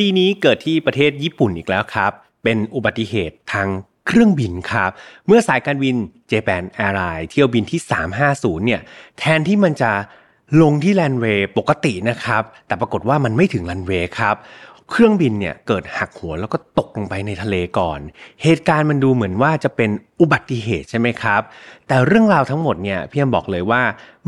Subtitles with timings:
[0.00, 2.12] ดีนี้เกิดที่ประเทศญี่ปุ่นอีกแล้วครับ
[2.44, 3.68] เป็นอุบัติเหตุทาง
[4.06, 4.90] เครื่องบินครับ
[5.26, 5.96] เมื่อสายการบิน
[6.32, 7.80] Japan Airlines เที่ยวบินที่
[8.22, 8.80] 350 เนี่ย
[9.18, 9.92] แทนที่มันจะ
[10.62, 14.36] ลงที่แลนเวย์ปกตินะครับ แต่ปรากฏว่ามันไม่ถึงแลนเวย์ครับ
[14.90, 18.00] เครื่องบินเนี่ยเกิดหักหัวแล้วก็ตกลงไปในทะเลก่อน
[18.42, 19.90] เหตุการณ์มันดูเหมือนว่าจะเป็น
[20.20, 21.42] อุบัติเหตุใช่ไหมครับ
[21.88, 23.82] แต่เรื่องราวทั้งหมดเนี่ยพี่ยมบอกเลยว่า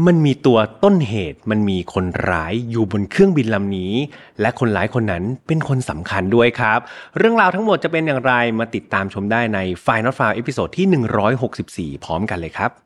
[0.06, 3.92] มันมีตัวต้นเหตุมันมีคนร้ายอยู่บนเครื่องบินลำนี้
[4.40, 6.78] และคนร้ายคนนั้นเป็นคนสำคัญด้วยครับ
[7.18, 10.86] เรื่องราวทั้งหมดจะเป็นอย่างไรมาติดตามชมได้ใน File Not Found episode ที่
[11.96, 12.85] 164 พร้อมกันเลยครับ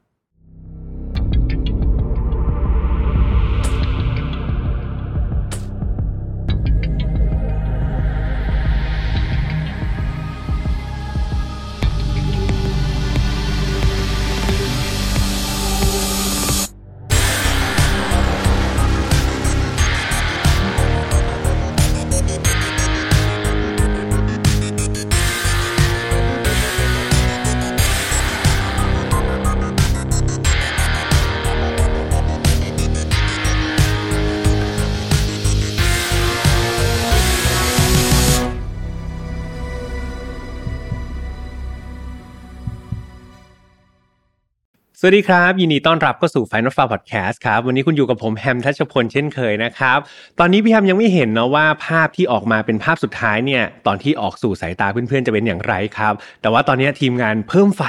[45.03, 49.99] สวัสดีครับ ยินดีต้อนรับเข้าสู่ Final f a r Podcast ครับ วันนี้คุณอยู่กับผมแฮมทัชพลเช่นเคยนะครับ
[50.39, 57.83] ตอนนี้พี่แฮมยังไม่เห็นนะว่าภาพที่ออกมาเป็นภาพสุดท้ายเนี่ย ตอนที่ออกสู่สายตาเพื่อนๆจะเป็นอย่างไรครับ แต่ว่าตอนนี้ทีมงานเพิ่มไฟ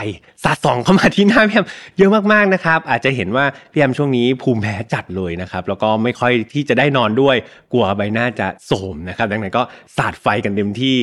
[0.44, 1.68] สาดส่องเข้ามาที่หน้าพี่แฮม
[1.98, 7.36] เยอะมากๆนะครับ อาจจะเห็นว่าพี่แฮมช่วงนี้ภูมิแพ้จัดเลยนะครับ แล้วก็ไม่ค่อยที่จะได้นอนด้วย
[7.74, 9.64] กลัวใบหน้าจะโสมนะครับ ดังนั้นก็
[9.98, 10.98] สาดไฟกันเต็มที่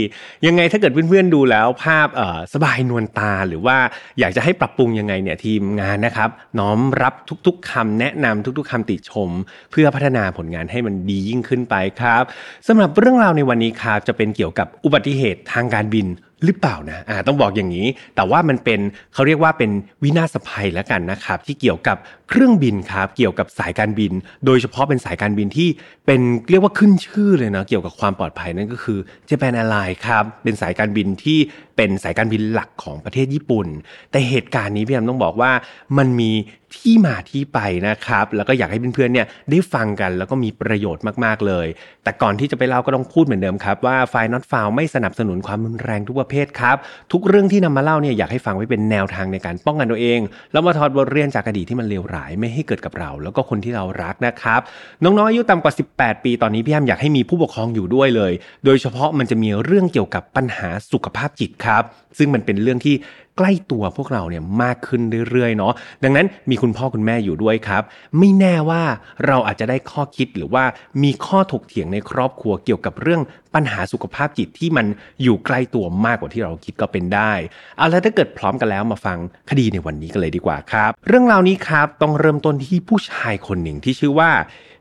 [0.47, 2.09] ยังไงถ้าเกิดเพื่อนๆดูแล้วภาพ
[2.55, 3.77] สบายนวลตาหรือว่า
[4.21, 7.15] อยากจะให้ปรับปรุงยังไงเนี่ยทีมงานนะครับน้อมรับ
[7.47, 9.31] ทุกๆคำแนะนำทุกๆคำติชม
[9.71, 12.23] เพื่อพัฒนาผลงานให้มันดียิ่งขึ้นไปครับ
[12.69, 16.09] สำหรับเรื่องราวในวันนี้ครับจะเป็นเกี่ยวกับอุบัติเหตุทางการบิน
[16.45, 18.81] หรือเปล่านะอ่าต้องบอกอย่างนี้ แต่ว่ามันเป็น
[19.15, 19.71] เขาเรียกว่าเป็น
[20.03, 21.97] วินาศภัยแล้วกันนะครับ ที่เกี่ยวกับ
[22.31, 24.13] เครื่องบินครับเกี่ยวกับสายการบิน
[24.47, 25.69] โดยเฉพาะเป็นสายการบินที่
[26.07, 31.39] เป็นเรียกว่าขึ้นชื่อเลยนะเกี่ยวกับความปลอดภัยนั่นก็คือ Japan Airlines ครับเป็นสายการบินที่
[31.77, 33.67] เป็นสายการบินหลักของประเทศญี่ปุ่น
[34.11, 35.53] แต่เหตุการณ์นี้พี่แอมต้องบอกว่า
[35.99, 36.31] มันมี
[36.77, 37.59] ที่มาที่ไป
[37.89, 41.67] นะครับ แล้วก็อยากให้เพื่อนๆเนี่ยได้ฟังกันแล้วก็มีประโยชน์มากๆเลย
[42.05, 46.77] แต่ก่อนที่จะไปเล่าก็ต้องพูดเหมือนเดิมครับว่าไฟน์ not found ไม่สนับสนุนความรุนแรงทุกประเภทครับ
[47.13, 50.21] ทุกเรื่องที่นำมาเล่าเนี่ยอยากให้ฟังไว้เป็นแนวทางในการป้องกันตัวเอง
[50.53, 54.61] แล้วมาถอดบทเรียนจากอดีตที่มันเลวร้ายไม่ให้เกิดกับเรา แล้วก็คนที่เรารักนะครับ
[55.05, 58.33] น้องๆอายุต่ำกว่า 18 ปีตอนนี้พี่แอมอยากให้มีผู้ปกครองอยู่ด้วยเลย
[58.65, 61.83] โดยเฉพาะมันจะมีเรื่องเกี่ยวกับปัญหาสุขภาพจิตครับ
[62.19, 62.95] ซึ่งมันเป็นเรื่องที่
[63.37, 65.73] ใกล้ตัวพวกเราเนี่ยมากขึ้นเรื่อยๆเนาะ
[66.05, 67.83] ดังนั้นมีคุณพ่อคุณแม่อยู่ด้วยครับ
[68.19, 68.83] ไม่แน่ว่า
[69.27, 70.65] เราอาจจะได้ข้อคิดหรือว่า
[71.03, 73.23] มีข้อถกเถียงในครอบครัวเกี่ยวกับเรื่อง
[73.55, 74.87] ปัญหาสุขภาพจิตที่มัน
[75.23, 77.33] อยู่ใกล้ตัวมากกว่าที่เราคิดก็เป็นได้
[77.77, 79.19] เอาแล้วถ้าเกิดพร้อมกันแล้วมาฟัง
[79.51, 84.31] คดีในวันนี้กันเลยดีกว่าครับ เรื่องราวนี้ครับต้องเริ่มต้นที่ผู้ชายคนหนึ่งที่ชื่อว่า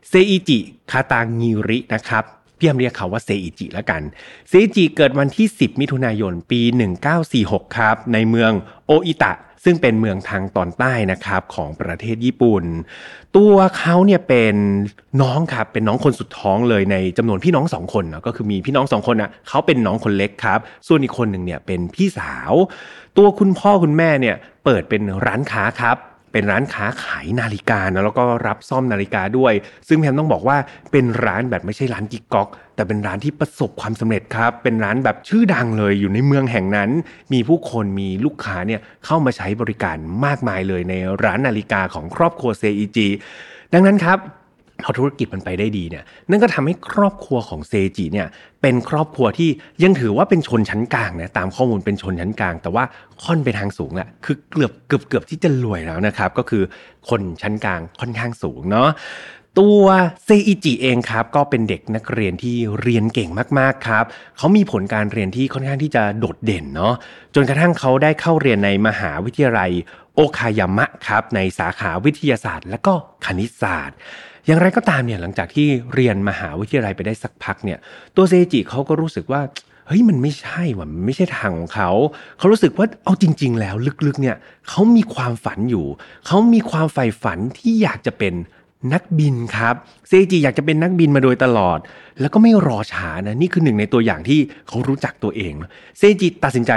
[0.08, 0.58] เซอิจิ
[0.90, 2.24] คาตางิรินะครับ
[2.58, 4.02] พี่ยมเรียกเขาว่าเซอิจิแล้วกัน
[4.48, 6.60] เซอิจิเกิดวันที่ 10 มิถุนายนปี
[7.20, 8.52] 1946 ครับ ในเมือง
[8.86, 9.32] โออิตะ
[9.64, 12.64] ซึ่งเป็นเมืองทางตอนใต้นะครับของประเทศญี่ปุ่น
[13.36, 14.54] ตัวเขาเนี่ยเป็น
[15.22, 22.52] น้องครับ เป็นน้องคนสุดท้องเลยในจำนวนพี่น้องสองคนนะก็คือมีพี่น้องสองคนนะเขาเป็นน้องคนเล็กครับ ส่วนอีกคนหนึ่งเนี่ยเป็นพี่สาว
[23.16, 25.96] ตัวคุณพ่อคุณแม่เนี่ยเปิดเป็นร้านค้าครับ
[26.32, 29.52] เป็นร้านค้าขายนาฬิกานะแล้วก็รับซ่อมนาฬิกาด้วย
[29.88, 30.56] ซึ่งแพมต้องบอกว่า
[30.92, 36.90] เป็นร้านแบบไม่ใช่ร้านกิ๊กก๊อก แต่เป็นร้านที่ประสบความสำเร็จครับ เป็นร้านแบบชื่อดังเลยอยู่ในเมืองแห่งนั้น
[37.32, 40.94] มีผู้คนมีลูกค้าเนี่ยเข้ามาใช้บริการมากมายเลยใน
[41.24, 43.08] ร้านนาฬิกาของครอบครัวเซอีจี
[43.72, 44.18] ดังนั้นครับ
[44.84, 48.28] พอธุรกิจมันไปได้ดีเนี่ยนั่นก็ทำให้ครอบครัวของเซจิเนี่ย
[48.62, 49.50] เป็นครอบครัวที่
[49.82, 52.84] ยังถือว่าเป็นชนชั้นกลางนะตามข้อมูลเป็นชนชั้นกลาง แต่ว่า
[53.24, 56.62] ค่อนไปทางสูงแหละคือเกือบเกือบเกือบที่จะรวยแล้วนะครับ ก็คือ
[57.08, 58.88] คนชั้นกลางค่อนข้างสูงเนาะ
[59.58, 59.84] ตัว
[60.24, 64.04] เซอิจิเองครับก็เป็นเด็กนักเรียนที่เรียนเก่งมากๆครับ
[64.38, 66.94] เขามีผลการเรียนที่ค่อนข้างที่จะโดดเด่นเนาะ
[67.34, 69.70] จนกระทั่งเขาได้เข้าเรียนในมหาวิทยาลัย
[70.14, 72.94] โอคายามะครับในสาขาวิทยาศาสตร์ และก็
[73.24, 73.96] คณิตศาสตร์
[74.48, 77.78] อย่างไรก็ตามเนี่ยหลังจากที่เรียนมหาวิทยาลัยไปได้สักพักเนี่ย
[78.16, 79.40] ตัวเซจิเขาก็รู้สึกว่า
[79.86, 81.90] เฮ้ยมันไม่ใช่ว่ะมันไม่ใช่ทางของเขา
[82.38, 83.74] เขารู้สึกว่าเอาจริง ๆ แล้ว
[84.06, 84.36] ลึกๆเนี่ย
[84.68, 85.86] เขามีความฝันอยู่
[86.26, 88.34] เขามีความใฝ่ฝันที่อยากจะเป็น
[88.92, 89.74] นักบินครับ
[90.08, 91.78] เซจิอยากจะเป็นนักบินมาโดยตลอด
[92.20, 95.52] แล้วก็ไม่รอช้านะนี่คือหนึ่งในตัวอย่างที่เขารู้จักตัวเอง
[95.98, 96.72] เซจิตัดสินใจ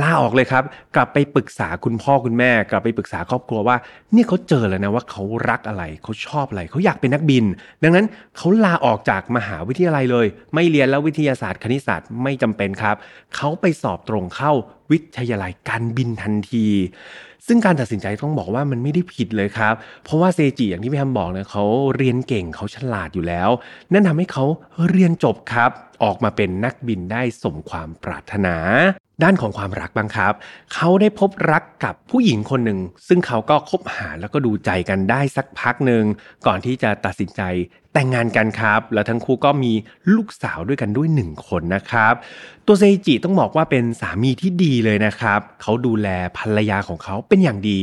[0.00, 0.64] ลาออกเลยครับ
[0.94, 3.76] กลับไปปรึกษาคุณพ่อคุณแม่ กลับไปปรึกษาครอบครัวว่า
[4.12, 7.44] เนี่ยเขาเจอแล้วนะว่าเขารักอะไรเขาชอบอะไรเขาอยากเป็นนักบิน
[7.82, 8.06] ดังนั้น
[8.36, 12.96] เขาลาออกจากมหาวิทยาลัยเลย ไม่เรียนแล้ววิทยาศาสตร์คณิตศาสตร์ไม่จำเป็นครับ
[13.36, 14.52] เขาไปสอบตรงเข้า
[14.90, 16.66] วิทยาลัยการบินทันที
[17.46, 19.74] ซึ่งการตัดสินใจต้องบอกว่ามันไม่ได้ผิดเลยครับ
[20.04, 21.64] เพราะว่าเซจิอย่างที่พี่แฮมบอกนะเขา
[21.96, 23.50] เรียนเก่งเขาฉลาดอยู่แล้ว
[23.92, 24.44] นั่นทำให้เขา
[24.88, 25.70] เรียนจบครับ
[26.02, 28.56] ออกมาเป็นนักบินได้สมความปรารถนา
[29.22, 30.32] ด้านของความรักบ้างครับ
[30.74, 32.78] เขาได้พบรักกับผู้หญิงคนหนึ่ง
[33.08, 36.04] ซึ่งเขาก็คบหาแล้วก็ดูใจกันได้สักพักหนึ่ง
[36.46, 37.42] ก่อนที่จะตัดสินใจ
[37.94, 39.72] แต่งงานกันครับ แล้วทั้งคู่ก็มี
[40.14, 42.14] ลูกสาวด้วยกันด้วยหนึ่งคนนะครับ
[42.66, 46.08] ตัวเซจิต้องบอกว่าเป็นสามีที่ดีเลยนะครับ เขาดูแล
[46.38, 47.80] ภรรยาของเขาเป็นอย่างดี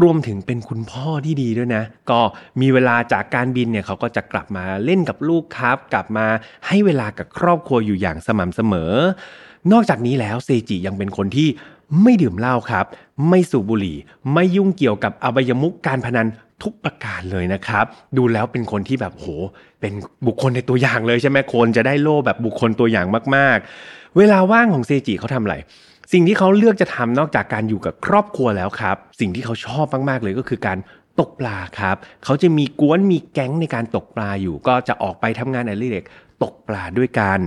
[0.00, 2.20] รวมถึงเป็นคุณพ่อที่ดีด้วยนะ ก็
[2.60, 6.26] มีเวลาจากการบินเนี่ยเขาก็จะกลับมาเล่นกับลูกครับ กลับมา
[6.66, 8.92] ให้เวลากับครอบครัวอยู่อย่างสม่ำเสมอ
[9.72, 11.48] นอกจากนี้แล้วเซจิยังเป็นคนที่
[12.02, 12.86] ไม่ดื่มเหล้าครับ
[13.28, 13.96] ไม่สูบบุหรี่
[14.32, 16.26] ไม่ยุ่งเกี่ยวกับอบายมุกการพนัน
[16.62, 17.84] ทุกประการเลยนะครับ
[18.16, 19.26] ดูแล้วเป็นคนที่แบบโห
[19.80, 19.92] เป็น
[20.26, 23.06] บุคคลในตัวอย่างเลยใช่ไหมคนจะได้โล่แบบบุคคลตัวอย่าง
[23.36, 25.56] มาก ๆ เวลาว่างของเซจิเขาทำอะไร
[26.12, 30.78] สิ่งที่เขาเลือกจะทำนอกจากการอยู่กับครอบครัวแล้วครับ สิ่งที่เขาชอบมากๆเลยก็คือการ
[31.20, 36.04] ตกปลาครับ เขาจะมีกวนมีแก๊งในการตกปลาอยู่ ก็จะออกไปทำงานอดิเรก
[36.42, 37.40] ตกปลาด้วยกัน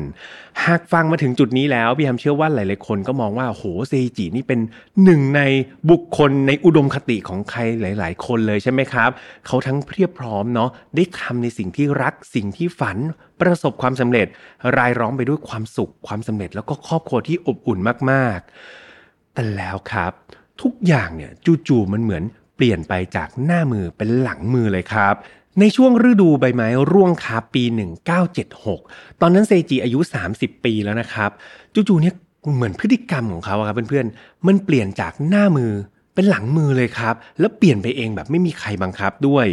[0.65, 4.59] หากฟังมาถึงจุดนี้แล้วพี่ฮัมเชื่อว่าหลาย ๆ คนก็มองว่าโหเซจินี่เป็น
[5.03, 5.41] หนึ่งใน
[5.89, 9.09] บุคคลในอุดมคติของใครหลาย ๆ คนเลยใช่ไหมครับ
[9.45, 12.97] เขาทั้งเพียบพร้อมเนาะได้ทำในสิ่งที่รักสิ่งที่ฝัน
[13.41, 14.27] ประสบความสำเร็จ
[14.77, 17.79] รายล้อมไปด้วยความสุขความสำเร็จ แล้วก็ครอบครัวที่อบอุ่น
[18.11, 18.39] มาก
[18.87, 20.11] ๆ แต่แล้วครับ
[20.61, 21.31] ทุกอย่างเนี่ย
[21.67, 22.23] จู่ๆมันเหมือน
[22.55, 25.15] เปลี่ยนไปจากหน้ามือเป็นหลังมือเลยครับ
[25.59, 27.63] ในช่วงฤดูใบไม้ร่วงครับปี
[28.41, 29.99] 1976 ตอนนั้นเซจิอายุ
[30.31, 31.29] 30 ปีแล้วนะครับ
[31.73, 32.15] จู่ๆเนี่ย
[32.55, 35.71] เหมือนพฤติกรรมของเขาครับเพื่อนๆ มันเปลี่ยนจากหน้ามือ
[36.13, 39.47] เป็นหลังมือเลยครับ แล้วเปลี่ยนไปเองแบบไม่มีใครบังคับด้วย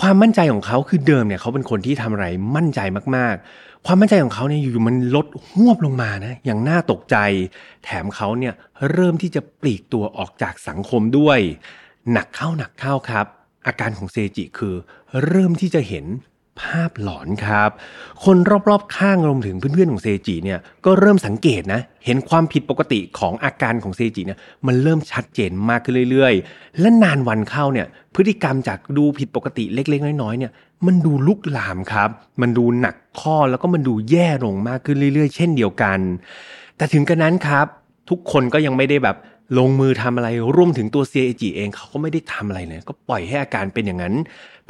[0.00, 2.26] ความมั่นใจของเขาคือเดิมเนี่ยเขาเป็นคนที่ทำอะไร
[2.56, 2.80] มั่นใจ
[3.16, 7.16] มากๆ ความมั่นใจของเขาเนี่ยอยู่ๆมันลดหวบลงมานะอย่างน่าตกใจ
[7.84, 8.54] แถมเขาเนี่ย
[8.92, 11.38] เริ่มที่จะปลีกตัวออกจากสังคมด้วย
[12.12, 13.26] หนักเข้าหนักเข้าครับ
[13.66, 14.74] อาการของเซจิคือ
[15.26, 16.06] เริ่มที่จะเห็น
[16.60, 17.70] ภาพหลอนครับ
[18.24, 18.36] คน
[18.68, 30.52] รอบๆข้างรวมถึงเพื่อนๆของเซจิเนี่ยก็เริ่มสังเกตนะ เห็นความผิดปกติของอาการของเซจิเนี่ยมันเริ่มชัดเจนมากขึ้นเรื่อยๆ และนานวันเข้าเนี่ยพฤติกรรมจากดูผิดปกติเล็กๆ น้อยๆเนี่ย
[30.86, 32.10] มันดูลุกลามครับ
[32.40, 35.98] มันดูหนักข้อแล้วก็มันดูแย่ลงมากขึ้นเรื่อยๆ เช่นเดียวกัน
[36.76, 37.66] แต่ถึงกระนั้นครับ
[38.10, 39.16] ทุกคนก็ยังไม่ได้แบบ
[39.58, 44.14] ลงมือทำอะไรรวมถึงตัวเซียจิเองเขาก็ไม่ได้ทำอะไรเลยก็ปล่อยให้อาการเป็นอย่างนั้น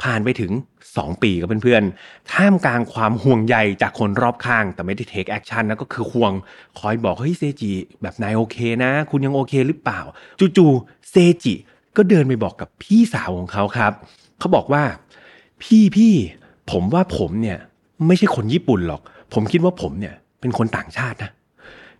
[0.03, 0.51] ผ่านไปถึง
[0.87, 6.33] 2 ปีกับเพื่อนๆท่ามกลางความห่วงใยจากคนรอบข้าง แต่ไม่ได้ take action นะก็คือห่วง
[6.79, 7.71] คอยบอกเฮ้ยเซจิ
[8.01, 10.01] แบบนายโอเคนะ คุณยังโอเคหรือเปล่า
[10.57, 11.53] จู่ๆเซจิ
[11.97, 13.91] ก็เดินไปบอกกับพี่สาวของเขาครับ
[14.39, 14.83] เขาบอกว่า
[15.63, 16.13] พี่พี่
[16.71, 17.57] ผมว่าผมเนี่ย
[18.07, 19.01] ไม่ใช่คนญี่ปุ่นหรอก
[19.33, 21.31] ผมคิดว่าผมเนี่ยเป็นคนต่างชาตินะ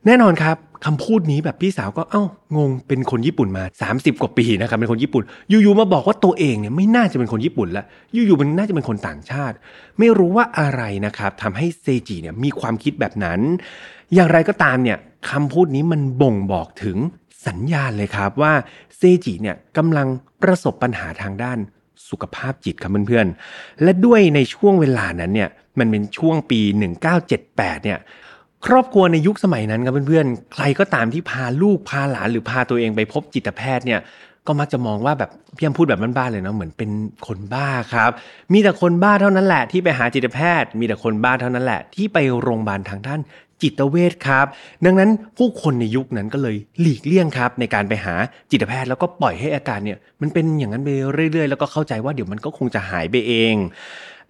[0.05, 2.23] แน่นอนครับคำพูดนี้แบบพี่สาวก็เอ้า
[2.57, 3.63] งงเป็นคนญี่ปุ่นมา
[3.93, 7.83] 30 กว่าปีนะครับเป็นคนญี่ปุ่น อยู่ๆมาบอกว่าตัวเองเนี่ยไม่น่าจะเป็นคนญี่ปุ่นละ
[8.13, 9.55] อยู่ๆมันน่าจะเป็นคนต่างชาติ
[9.99, 13.39] ไม่รู้ว่าอะไรนะครับทำให้เซจิเนี่ยมีความคิดแบบนั้น
[14.13, 14.97] อย่างไรก็ตามเนี่ย
[15.29, 16.97] คำพูดนี้มันบ่งบอกถึง
[17.47, 18.53] สัญญาณเลยครับว่า
[18.97, 20.07] เซจิเนี่ยกำลัง
[20.41, 21.57] ประสบปัญหาทางด้าน
[22.09, 26.59] สุขภาพจิตครับเพื่อนๆ และด้วยในช่วงเวลานั้นเนี่ยมันเป็นช่วงปี
[27.21, 27.99] 1978 เนี่ย
[28.65, 33.99] ครอบครัวในยุคสมัยนั้นครับเพื่อนๆ ใครก็ตามที่พาลูกพาหลานหรือพาตัวเองไปพบจิตแพทย์เนี่ย
[34.47, 36.89] ก็มักจะมองว่าแบบพี่ยมพูดแบบบ้านๆเลยเนาะเหมือนเป็น
[37.27, 38.11] คนบ้าครับ
[38.53, 43.19] มีแต่คนบ้าเท่านั้นแหละที่ไปหาจิตแพทย์ มีแต่คนบ้าเท่านั้นแหละ ที่ไปโรงพยาบาลทางด้าน
[43.61, 44.45] จิตเวชครับ
[44.85, 48.13] ดังนั้นผู้คนในยุคนั้นก็เลยหลีกเลี่ยงครับ ในการไปหา
[48.51, 50.89] จิตแพทย์แล้วก็ปล่อยให้อาการเนี่ย มันเป็นอย่างนั้นไป
[51.31, 53.55] เรื่อยๆ แล้วก็เข้าใจว่าเดี๋ยวมันก็คงจะหายไปเอง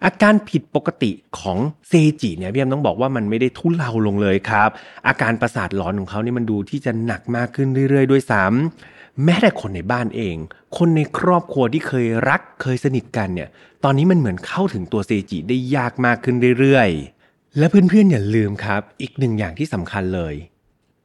[0.04, 1.58] อาการผิดปกติของ
[1.88, 4.70] เซจิเนี่ยพี่แอมต้องบอกว่ามันไม่ได้ทุเลาลงเลยครับ
[5.08, 10.36] อาการประสาทหลอนของเขานี่มันดูที่จะหนักมากขึ้นเรื่อยๆ ด้วยซ้ำแม้แต่คนในบ้านเอง
[10.78, 13.48] คนในครอบครัวที่เคยรักเคยสนิทกันเนี่ย
[13.84, 20.34] ตอนนี้มันเหมือนเข้าถึงตัวเซจิได้ยากมากขึ้นเรื่อยๆ และเพื่อนๆอย่าลืมครับ อีกหนึ่งอย่างที่สำคัญเลย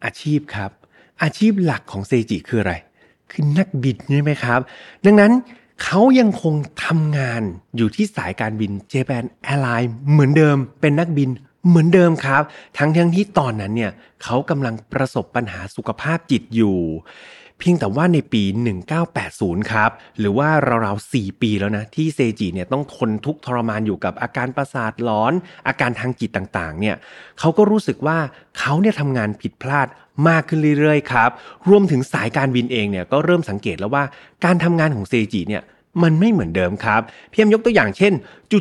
[0.06, 0.72] อาชีพครับ
[1.24, 2.74] อาชีพหลักของเซจิคืออะไร
[3.32, 4.60] คือนักบินใช่ไหมครับ
[5.06, 5.32] ดังนั้น
[5.84, 6.56] เขายังคง
[6.86, 7.42] ทำงาน
[7.78, 11.30] อยู่ที่สายการบิน Japan Airlines เหมือนเดิม เป็นนักบิน
[11.68, 12.44] เหมือนเดิมครับ
[12.78, 13.92] ทั้งทั้งที่ตอนนั้นเนี่ย
[14.24, 16.78] เขากำลังประสบปัญหาสุขภาพจิตอยู่
[17.60, 18.44] เพียงแต่ว่าในปี
[19.08, 20.50] 1980 ครับ หรือว่า
[20.86, 25.34] ราวๆ 4 ปีแล้วนะ ที่เซจิเนี่ยต้องทนทุกข์ทรมานอยู่กับอาการประสาทหลอน
[25.68, 26.96] อาการทางจิตต่างๆ เนี่ย
[27.40, 28.18] เขาก็รู้สึกว่า
[28.60, 29.88] เขาเนี่ยทำงานผิดพลาด
[30.28, 31.30] มากขึ้นเรื่อยๆ ครับ
[31.70, 34.04] รวมถึงสายการบินเองเนี่ยก็เริ่มสังเกตแล้วว่า
[34.46, 35.64] การทำงานของเซจิเนี่ย
[36.04, 37.02] มันไม่เหมือนเดิมครับ
[37.32, 38.14] เพียงยกตัวอย่างเช่น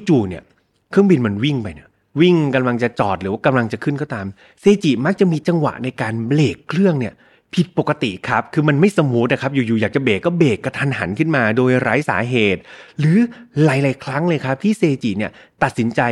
[0.08, 0.42] จู่ๆเนี่ย
[0.90, 1.88] เครื่องบินมันวิ่งไปเนี่ย
[2.20, 4.26] วิ่งกำลังจะจอดหรือว่ากำลังจะขึ้นก็ตาม
[4.60, 7.14] เซจิมักจะมีจังหวะในการเบรกเครื่องเนี่ย
[7.54, 12.60] ผิดปกติครับ คือมันไม่ smooth นะครับ อยู่ๆ อยากจะเบรกก็เบรกกระทันหันขึ้นมา โดยไร้สาเหตุ
[12.98, 13.18] หรือ
[13.64, 15.30] หลายๆ ครั้งเลยครับที่เซจิเนี่ย
[15.62, 16.02] ตัดสินใจ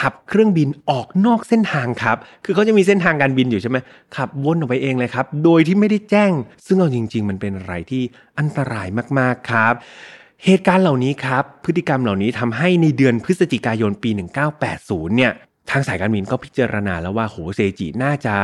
[0.00, 3.78] ขับเครื่องบินออกนอกเส้นทางครับ คือเขาจะมีเส้นทางการบินอยู่ใช่ไหม
[4.16, 6.32] ขับวนออกไปเองเลยครับ โดยที่ไม่ได้แจ้ง
[6.66, 8.02] ซึ่งเอาจริง ๆ มันเป็นอะไรที่
[8.38, 9.74] อันตรายมากๆ ครับ
[10.44, 14.10] เหตุการณ์เหล่านี้ครับ พฤติกรรมเหล่านี้ทำให้ในเดือนพฤศจิกายนปี
[14.62, 15.32] 1980 เนี่ย
[15.70, 18.34] ทางสายการบินก็พิจารณาแล้วว่าโหเซจิน่าจะ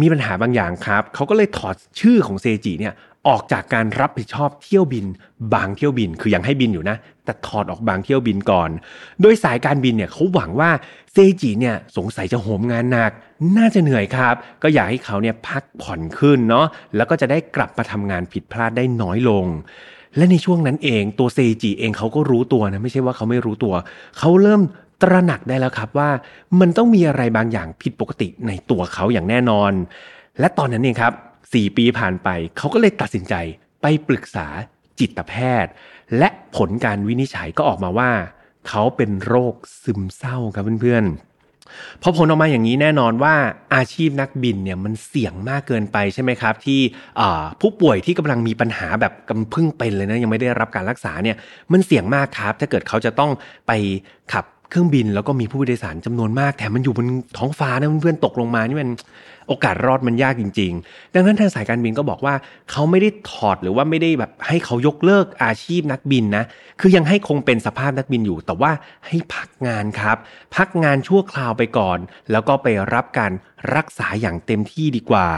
[0.00, 2.94] มีปัญหาบางอย่างครับ เขาก็เลยถอดชื่อของเซจิเนี่ย
[3.28, 5.06] ออกจากการรับผิดชอบเที่ยวบิน
[5.54, 8.70] บางเที่ยวบินคือยังให้บินอยู่นะ แต่ถอดออกบางเที่ยวบินก่อน
[9.20, 10.70] โดยสายการบินเนี่ยเขาหวังว่า
[11.12, 13.10] เซจิเนี่ยสงสัยจะโหมงานหนัก
[13.56, 19.46] น่าจะเหนื่อยครับ ก็อยากให้เขาเนี่ยพักผ่อนขึ้นเนาะแล้วก็จะได้กลับมาทำงานผิดพลาดได้น้อยลง
[20.16, 23.74] และในช่วงนั้นเองตัวเซจิเองเขาก็รู้ตัวนะไม่ใช่ว่าเขาไม่รู้ตัว
[24.18, 24.62] เขาเริ่ม
[25.02, 26.10] ตระหนักได้แล้วครับว่า
[26.60, 29.72] มันต้องมีอะไรบางอย่างผิดปกติในตัวเขาอย่างแน่นอน
[30.40, 31.12] และตอนนั้นเองครับ
[31.44, 32.28] 4ปีผ่านไป
[32.58, 33.34] เขาก็เลยตัดสินใจ
[33.82, 34.46] ไปปรึกษา
[35.00, 35.72] จิตแพทย์
[36.18, 38.10] และผลการวินิจฉัยก็ออกมาว่า
[38.68, 43.34] เขาเป็นโรคซึมเศร้าครับเพื่อนๆพอผลออกมาอย่างนี้แน่นอนว่า
[43.74, 46.80] อาชีพนักบินเนี่ยมันเสี่ยงมากเกินไปใช่ไหมครับ ที่
[47.60, 51.36] ผู้ป่วยที่กำลังมีปัญหาแบบกำพึ่งเป็นเลยนะยังไม่ได้รับการรักษาเนี่ย
[51.72, 53.30] มันเสี่ยงมากครับ ถ้าเกิดเขาจะต้อง
[53.66, 53.72] ไป
[54.32, 57.06] ขับ เครื่องบินแล้วก็มีผู้โดยสารจำนวนมากแถมมันอยู่บน
[57.38, 58.90] ท้องฟ้านะเพื่อนๆตกลงมานี่มัน
[59.48, 62.34] โอกาสรอดมันยากจริง ๆ ดังนั้นทางสายการบินก็บอกว่า
[62.70, 66.44] เขาไม่ได้ถอดหรือว่าไม่ได้แบบให้เขายกเลิกอาชีพนักบินนะ
[66.80, 68.70] คือยังให้คงเป็นสภาพนักบินอยู่ แต่ว่า
[69.06, 70.16] ให้พักงานครับ
[70.56, 71.98] พักงานชั่วคราวไปก่อน
[72.30, 73.32] แล้วก็ไปรับการ
[73.76, 75.28] รักษาอย่างเต็มที่ดีกว่า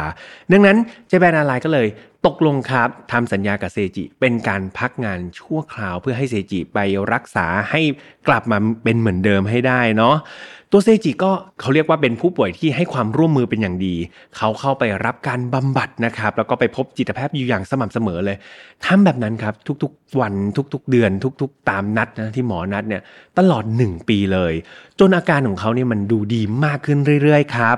[0.53, 0.77] ดังนั้น
[1.09, 1.87] เจแปนอไลน์ก็เลย
[2.27, 6.79] ตกลงครับทำสัญญากับเซจิเป็นการพักงานชั่วคราวเพื่อให้เซจิไป
[7.13, 7.81] รักษาให้
[8.29, 10.17] กลับมาเป็นเหมือนเดิมให้ได้เนาะ
[10.71, 13.95] ตัวเซจิก็เขาเรียกว่าเป็นผู้ป่วยที่ให้ความร่วมมือเป็นอย่างดี
[14.37, 18.37] เขาเข้าไปรับการบำบัดนะครับ แล้วก็ไปพบจิตแพทย์อยู่อย่างสม่ำเสมอเลย
[18.85, 20.35] ทำแบบนั้นครับทุกๆวัน
[20.75, 23.03] ทุก ๆ เดือน ทุก ๆ ตามนัดนะที่หมอนัดเนี่ย
[23.39, 24.53] ตลอด 1 ปีเลย
[25.01, 27.77] จนอาการของเขาเนี่ยมันดูดีมากขึ้นเรื่อยๆครับ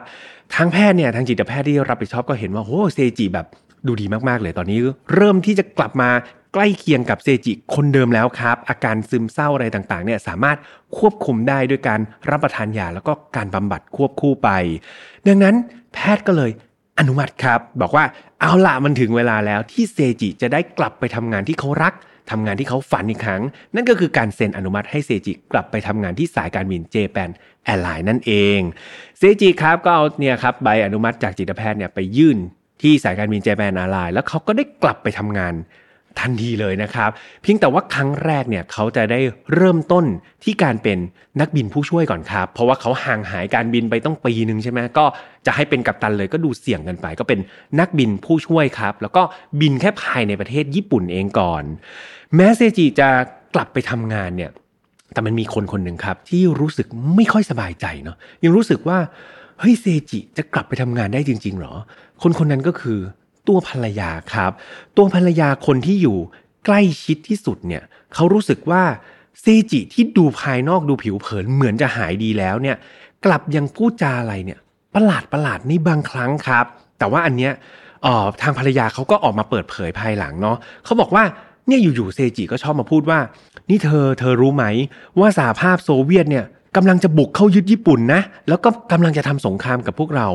[0.54, 3.46] ทางแพทย์เนี่ยทางจิตแพทย์ที่รับผิดชอบก็เห็นว่าโอ้เซจิแบบ
[3.88, 4.78] ดูดีมากๆเลยตอนนี้
[5.14, 6.10] เริ่มที่จะกลับมา
[6.54, 10.56] ใกล้เคียงกับเซจิคนเดิมแล้วครับ อาการซึมเศร้าอะไรต่างๆเนี่ยสามารถ
[10.98, 12.00] ควบคุมได้ด้วยการ
[12.30, 14.50] รับประทานยาแล้วก็การบำบัดควบคู่ไป
[15.26, 15.54] ดังนั้น
[15.92, 16.50] แพทย์ก็เลย
[16.98, 18.04] อนุมัติครับ บอกว่า
[18.40, 21.94] เอาละมันถึงเวลาแล้วที่เซจิจะได้กลับไปทำงานที่เขารัก
[22.30, 23.42] ทำงานที่เขาฝันอีกครั้ง
[23.74, 27.30] นั่นก็คือการเซ็นอนุมัติให้เซจิกลับไปทำงานที่สายการบิน Japan
[27.64, 28.58] Airlines นั่นเอง
[29.18, 32.38] เซจิครับก็เอาเนี่ยครับใบอนุมัติจากจิตแพทย์เนี่ยไปยื่น
[32.82, 35.54] ที่สายการบิน Japan Airlines แล้วเขาก็ได้กลับไปทำงาน
[36.20, 37.10] ทันทีเลยนะครับ
[37.42, 39.20] เพียงแต่ว่าครั้งแรกเนี่ยเขาจะได้
[39.54, 40.04] เริ่มต้น
[40.44, 40.98] ที่การเป็น
[41.40, 45.04] นักบินผู้ช่วยก่อนครับ เพราะว่าเขาห่างหายการบินไปตั้งปีหนึ่งใช่ไหมก็
[45.46, 47.40] จะให้เป็นกัปตันเลยก็ดูเสี่ยงเกินไป ก็เป็น
[47.80, 49.22] นักบินผู้ช่วยครับ แล้วก็
[49.60, 51.62] บินแค่ภายในประเทศญี่ปุ่นเองก่อน
[52.34, 53.08] แม้เซจิจะ
[53.54, 54.50] กลับไปทำงานเนี่ย
[55.12, 58.98] แต่มันมีคนคนหนึ่งครับ ที่รู้สึกไม่ค่อยสบายใจเนาะยังรู้สึกว่า
[59.60, 61.74] เฮ้ยเซจิจะกลับไปทำงานได้จริง ๆ หรอ
[62.22, 62.98] คนคนนั้นก็คือ
[63.48, 64.52] ตัวภรรยาครับ
[64.96, 66.18] ตัวภรรยาคนที่อยู่
[66.66, 67.82] ใกล้ชิดที่สุดเนี่ย
[68.14, 68.82] เขารู้สึกว่า
[69.40, 72.76] เซจิที่ดูภายนอกดูผิวเผินเหมือนจะหายดีแล้วเนี่ย
[73.24, 74.58] กลับยังพูดจาอะไรเนี่ย
[74.94, 76.66] ประหลาดประหลาดในบางครั้งครับ
[76.98, 77.52] แต่ว่าอันเนี้ย
[78.06, 81.24] ออทางภรรยาเขาก็ออกมาเปิดเผยภายหลังเนาะเขาบอกว่า
[81.66, 83.18] เนี่ยอยู่ๆเซจิก็ชอบมาพูดว่า
[83.70, 84.64] นี่เธอเธอรู้ไหม
[85.18, 86.44] ว่าสหภาพโซเวียตเนี่ย
[86.76, 90.28] กำลังจะบุกเข้ายึดญี่ปุ่นนะ แล้วก็กำลังจะทำสงครามกับพวกเรา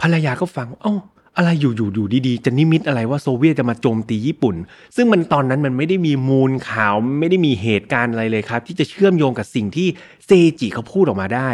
[0.00, 0.94] ภรรยาก็ฟังเอ้า
[1.38, 4.56] อะไรอยู่อยู่อยู่ดีๆ จะนิมิตอะไรว่าโซเวียตจะมาโจมตีญี่ปุ่น
[4.96, 9.88] ซึ่งมันตอนนั้นมันไม่ได้มีมูลข่าวไม่ได้มีเหตุการณ์อะไรเลยครับ ที่จะเชื่อมโยงกับสิ่งที่
[10.26, 11.50] เซจิเขาพูดออกมาได้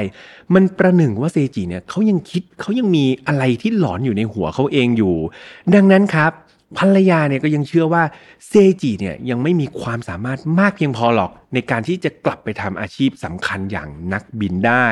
[0.54, 5.14] มันประหนึ่งว่าเซจิเนี่ยเขายังคิดเขายังมีอะไรที่หลอนอยู่ในหัวเขาเองอยู่
[5.74, 6.32] ดังนั้นครับ
[6.78, 8.02] ภรรยาเนี่ยก็ยังเชื่อว่า
[8.48, 8.52] เซ
[8.82, 14.86] จิเนี่ยยังไม่มีความสามารถมากเพียงพอหรอก ในการที่จะกลับไปทำอาชีพสำคัญอย่างนักบินได้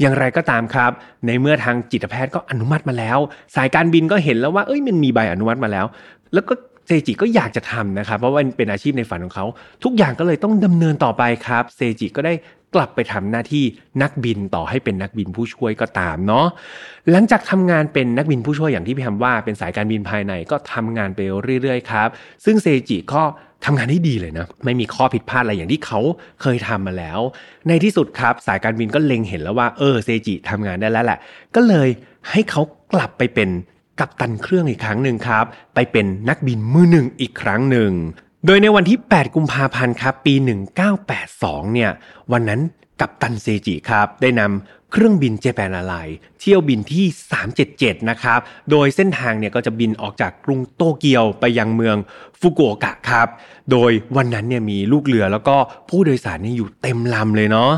[0.00, 0.92] อย่างไรก็ตามครับ
[1.26, 3.18] ในเมื่อทางจิตแพทย์ก็อนุมัติมาแล้ว
[3.56, 5.86] สายการบินก็เห็นแล้วว่าเอ้ยมันมีใบอนุมัติมาแล้ว
[6.34, 6.54] แล้วก็
[6.90, 9.46] เซจิก็อยากจะทำนะครับเพราะว่าเป็นอาชีพในฝันของเขา
[9.84, 12.34] ทุกอย่างก็เลยต้องดำเนินต่อไปครับ เซจิก็ได้
[12.74, 13.64] กลับไปทำหน้าที่
[14.02, 16.46] นักบินต่อให้เป็นนักบินผู้ช่วยก็ตามเนาะ
[17.10, 21.20] หลังจากทำงานเป็นนักบินผู้ช่วยอย่างที่พี่ทำว่าเป็นสายการบินภายในก็ทำงานไป
[21.62, 22.08] เรื่อยๆครับ
[22.44, 23.22] ซึ่งเซจิก็
[23.64, 26.00] ทำงานได้ดีเลยนะ ไม่มีข้อผิดพลาดอะไรอย่างที่เขา
[26.42, 27.20] เคยทำมาแล้ว
[27.68, 31.18] ในที่สุดครับ สายการบินก็เล็งเห็นแล้วว่าเออเซจิทำงานได้แล้วแหละ
[31.54, 31.88] ก็เลย
[32.30, 33.48] ให้เขากลับไปเป็น
[34.00, 37.92] กัปตันเครื่องอีกครั้งหนึ่งครับ ไปเป็นนักบินมือหนึ่งอีกครั้งหนึ่ง
[38.46, 40.34] โดยในวันที่ 8 กุมภาพันธ์ครับ ปี
[41.04, 41.90] 1982 เนี่ย
[42.32, 42.60] วันนั้น
[43.00, 45.94] กัปตันเซจิครับ ได้นำเครื่องบินเจแปนอะไล
[46.40, 47.06] เที่ยวบินที่
[47.56, 48.40] 377 นะครับ
[48.70, 51.96] โดยเส้นทางเนี่ยก็จะบินออกจากกรุงโตเกียวไปยังเมือง
[52.40, 53.28] ฟุกุโอกะครับ
[53.70, 55.56] โดยวันนั้นเนี่ยมีลูกเรือแล้วก็
[55.88, 57.70] ผู้โดยสารเนี่ยอยู่เต็มลำเลยเนาะ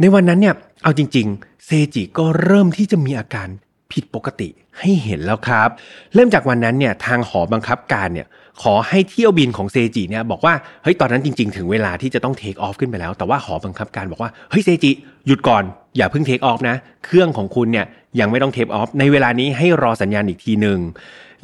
[0.00, 3.48] ในวันนั้นเนี่ยเอาจริง ๆ เซจิก็เริ่มที่จะมีอาการ
[3.92, 5.68] ผิดปกติให้เห็นแล้วครับ
[6.14, 8.26] เริ่มจากวันนั้นเนี่ยทางหอบังคับการเนี่ย
[8.62, 14.90] ขอให้เที่ยวบินของเซจิเนี่ยบอกว่าเฮ้ยตอนนั้นจริง ๆ ถึงเวลาที่จะต้อง take off ขึ้นไปแล้ว แต่ว่าหอบังคับการบอกว่าเฮ้ยเซจิ
[15.26, 15.62] หยุดก่อน
[15.96, 17.86] อย่าเพิ่ง take off นะ เครื่องของคุณเนี่ย
[18.20, 20.78] ยังไม่ต้อง take off ในเวลานี้ให้รอสัญญาณอีกทีหนึ่ง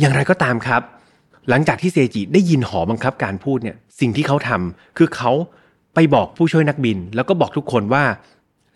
[0.01, 0.83] อย่างไรก็ตามครับ
[1.49, 5.33] หลังจากที่เซจิได้ยินหอบังคับการพูดเนี่ยสิ่งที่เขาทำคือเขา
[5.95, 8.05] ไปบอกผู้ช่วยนักบิน แล้วก็บอกทุกคนว่า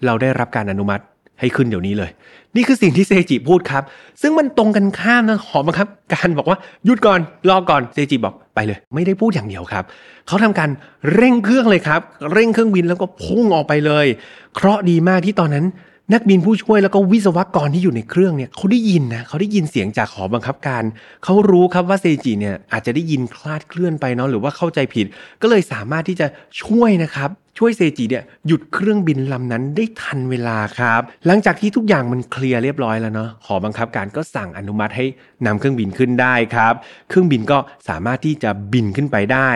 [0.06, 1.02] เราได้รับการอนุมัติ
[1.40, 2.10] ให้ขึ้นเดี๋ยวนี้เลย
[2.56, 3.82] นี่คือสิ่งที่เซจิพูดครับ
[4.22, 9.84] ซึ่งมันตรงกันข้ามนะหอบังคับ การบอกว่าหยุดก่อนรอก่อนเซจิบอกไปเลย ไม่ได้พูดอย่างเดียวครับ
[10.26, 10.70] เขาทำการ
[11.14, 12.00] เร่งเครื่องเลยครับ
[12.32, 14.06] เร่งเครื่องบินแล้วก็พุ่งออกไปเลย
[14.54, 15.66] เคราะดีมากที่ตอนนั้น
[16.12, 20.82] นักบินผู้ช่วยแล้วก็วิศวกรที่อยู่ในเครื่องเนี่ยเขาได้ยินนะเขาได้ยินเสียงจากหอบังคับการ
[21.24, 25.06] เขารู้ครับว่าเซจิเนี่ยอาจจะได้ยินคลาดเคลื่อนไปเนาะหรือว่าเข้าใจผิด
[25.42, 26.26] ก็เลยสามารถที่จะ
[26.62, 35.04] ช่วยนะครับ ช่วยเซจิเนี่ยหยุดเครื่องบินลำนั้นได้ทันเวลาครับ หลังจากที่ทุกอย่างมันเคลียร์เรียบร้อยแล้วเนาะหอบังคับการก็สั่งอนุมัติให้
[35.46, 36.74] นำเครื่องบินขึ้นได้ครับ
[37.08, 39.50] เครื่องบินก็สามารถที่จะบินขึ้นไปได้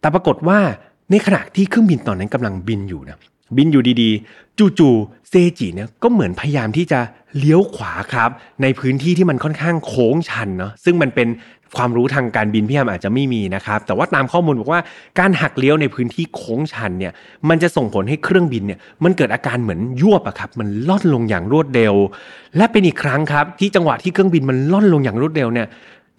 [0.00, 0.58] แต่ปรากฏว่า
[1.10, 3.18] ในขณะที่เครื่องบินตอนนั้นกำลังบินอยู่นะ
[3.56, 7.00] บินอยู่ดีๆ จู่ๆเซจิเนี่ยก็เหมือนพยายามที่จะ
[7.38, 8.30] เลี้ยวขวาครับ
[8.62, 11.28] ในพื้นที่ที่มันค่อนข้างโค้งชันเนาะซึ่งมันเป็น
[11.76, 14.80] ความรู้ทางการบินพี่ยามอาจจะไม่มีนะครับ แต่ว่าตามข้อมูลบอกว่า
[15.18, 17.12] การหักเลี้ยวในพื้นที่โค้งชันเนี่ย
[17.48, 21.94] มันจะส่งผลให้เครื่องบินเนี่ยมันเกิดอาการเหมือนยั่วอะครับ มันล่อนลงอย่างรวดเร็ว
[22.56, 25.66] และเป็นอีกครั้งครับ ที่จังหวะที่เครื่องบินมันล่อนลงอย่างรวดเร็วเนี่ย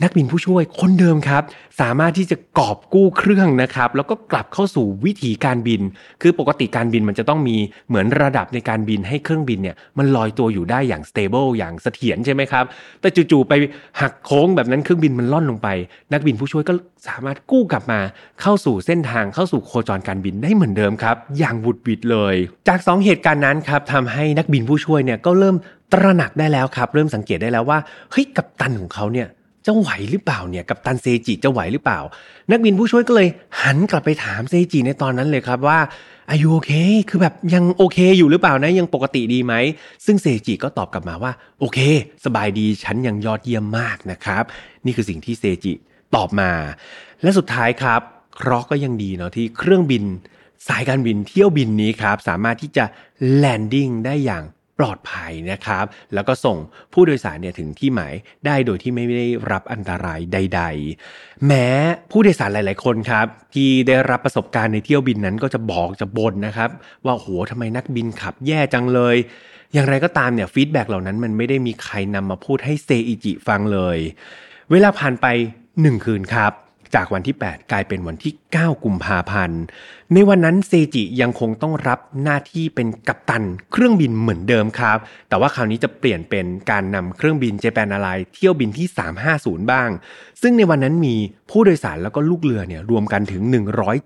[0.01, 1.43] นักบินผู้ช่วยคนเดิมครับ
[1.81, 5.81] สามารถที่จะกอบกู้เครื่องนะครับ แล้วก็กลับเข้าสู่วิถีการบิน
[6.21, 7.57] คือปกติการบินมันจะต้องมี
[7.89, 12.65] เหมือนระดับในการบินให้เครื่องบินเนี่ยมันลอยตัวอยู่ได้อย่าง stable อย่างเสถียรใช่ไหมครับ
[13.01, 13.53] แต่จู่ๆไป
[14.01, 15.67] หักโค้งแบบนั้นเครื่องบินมันล่อนลงไป
[16.13, 16.73] นักบินผู้ช่วยก็
[17.07, 18.00] สามารถกู้กลับมา
[18.41, 22.35] เข้าสู่เส้นทางเข้าสู่โคจรการบินได้เหมือนเดิมครับ อย่างบุดวิดเลย
[22.68, 25.55] จาก 2 เหตุการณ์นั้นครับทำให้นักบินผู้ช่วยเนี่ยก็เริ่ม
[25.94, 27.79] ตระหนักได้แล้วครับ เริ่มสังเกตได้แล้วว่า
[28.11, 29.29] เฮ้ยกัปตันของเขาเนี่ย
[29.65, 31.99] จะไหวหรือเปล่าเนี่ยกับตันเซจิจะไหวหรือเปล่า
[32.51, 33.29] นักบินผู้ช่วยก็เลย
[33.61, 35.79] หันกลับไปถามเซจิในตอนนั้นเลยครับว่า
[36.31, 36.71] อายุโอเค
[37.09, 39.53] คือแบบยังโอเคอยู่หรือเปล่านะยังปกติดีไหม
[40.05, 41.79] ซึ่งเซจิก็ตอบกลับมาว่า โอเค
[42.25, 44.43] สบายดีฉันยังยอดเยี่ยมมากนะครับ
[44.85, 45.73] นี่คือสิ่งที่เซจิ
[46.15, 46.51] ตอบมา
[47.21, 48.01] และสุดท้ายครับ
[48.35, 50.03] เคราะห์ก็ยังดีเนาะที่เครื่องบิน
[50.67, 52.85] สายการบินเที่ยวบินนี้ครับ สามารถที่จะ
[53.35, 54.43] แลนดิ้งได้อย่าง
[54.79, 56.57] ปลอดภัยนะครับ แล้วก็ส่ง
[56.94, 58.14] ผู้โดยสารเนี่ยถึงที่หมาย
[58.46, 60.62] ได้โดยที่ไม่ได้รับอันตรายใด
[61.05, 61.68] ๆ แม้
[62.12, 66.70] ผู้โดยสารหลาย ๆ คนครับที่ได้รับประสบการณ์ในเที่ยวบินนั้นก็จะบอกจะบ่นนะครับ
[67.05, 69.16] ว่าโหทำไมนักบินขับแย่จังเลย
[69.74, 73.98] อย่างไรก็ตามเนี่ย feedback เหล่านั้นมันไม่ได้มีใครนำมาพูดให้เซอิจิฟังเลย
[74.72, 75.27] เวลาผ่านไป
[75.66, 76.51] 1 คืนครับ
[76.96, 79.62] จากวันที่ 8 กลายเป็นวันที่ 9 กุมภาพันธ์
[80.14, 84.98] ในวันนั้นเซจิยังคงต้องรับหน้าที่เป็นกัปตันเครื่องบินเหมือนเดิมครับ
[85.29, 88.88] แต่ว่าคราวนี้จะเปลี่ยนเป็นการนำเครื่องบิน Japan Airlines เที่ยวบินที่
[89.29, 89.90] 350 บ้าง
[90.42, 91.16] ซึ่งในวันนั้นมี
[91.50, 93.42] ผู้โดยสารแล้วก็ลูกเรือเนี่ยรวมกันถึง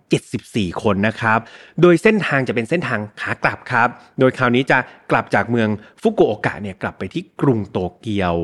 [0.09, 1.39] 174 คนนะครับ
[1.81, 3.87] โดยเส้นทางจะเป็นเส้นทางขากลับครับ
[4.19, 4.77] โดยคราวนี้จะ
[5.11, 5.69] กลับจากเมือง
[6.01, 8.35] ฟุกุโอกะเนี่ยกลับไปที่กรุงโตเกียว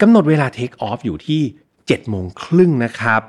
[0.00, 1.42] กำหนดเวลาเทคออฟอยู่ที่
[1.76, 3.22] 7โมงครึ่งนะครับ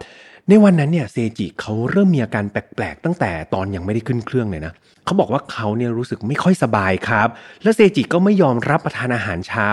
[0.53, 4.73] ในวันนั้นเนี่ยเซจิเขาเริ่มมีอาการแปลกๆตั้งแต่ตอนยังไม่ได้ขึ้นเครื่องเลยนะ
[5.05, 7.27] เขาบอกว่าเขาเนี่ยรู้สึกไม่ค่อยสบายครับ
[7.63, 9.67] และเซจิก็ไม่ยอมรับประทานอาหารเช้า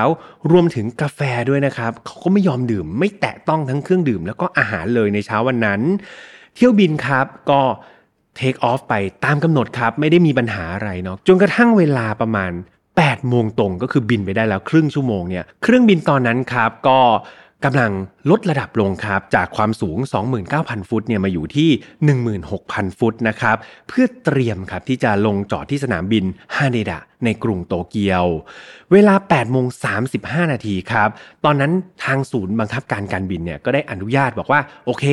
[0.50, 5.80] รวมถึงกาแฟด้วยนะครับเขาก็ไม่ยอมดื่ม ไม่แตะต้องทั้งเครื่องดื่ม แล้วก็อาหารเลยในเช้าวันนั้น
[6.54, 7.60] เที่ยวบินครับก็
[8.36, 12.52] เทคออฟไปตามกำหนดครับ ไม่ได้มีปัญหาอะไรเนาะจนกระทั่งเวลาประมาณ
[12.94, 17.00] 8โมงตรงก็คือบินไปได้แล้วครึ่งชั่วโมงเนี่ยเครื่องบินตอนนั้นครับก็
[17.64, 17.92] กำลัง
[18.30, 19.98] ลดระดับลงครับจากความสูง
[20.44, 21.70] 29,000 ฟุตเนี่ยมาอยู่ที่
[22.34, 23.56] 16,000 ฟุตนะครับ
[23.88, 26.24] เพื่อเตรียมครับที่จะลงจอดที่สนามบิน
[26.56, 28.24] ฮาเนดะในกรุงโตเกียว
[28.92, 29.66] เวลา8โมง
[30.08, 31.08] 35 นาทีครับ
[31.44, 31.72] ตอนนั้น
[32.04, 35.04] ทางศูนย์บังคับการการบินเนี่ยก็ได้อนุญาตบอกว่า โอเค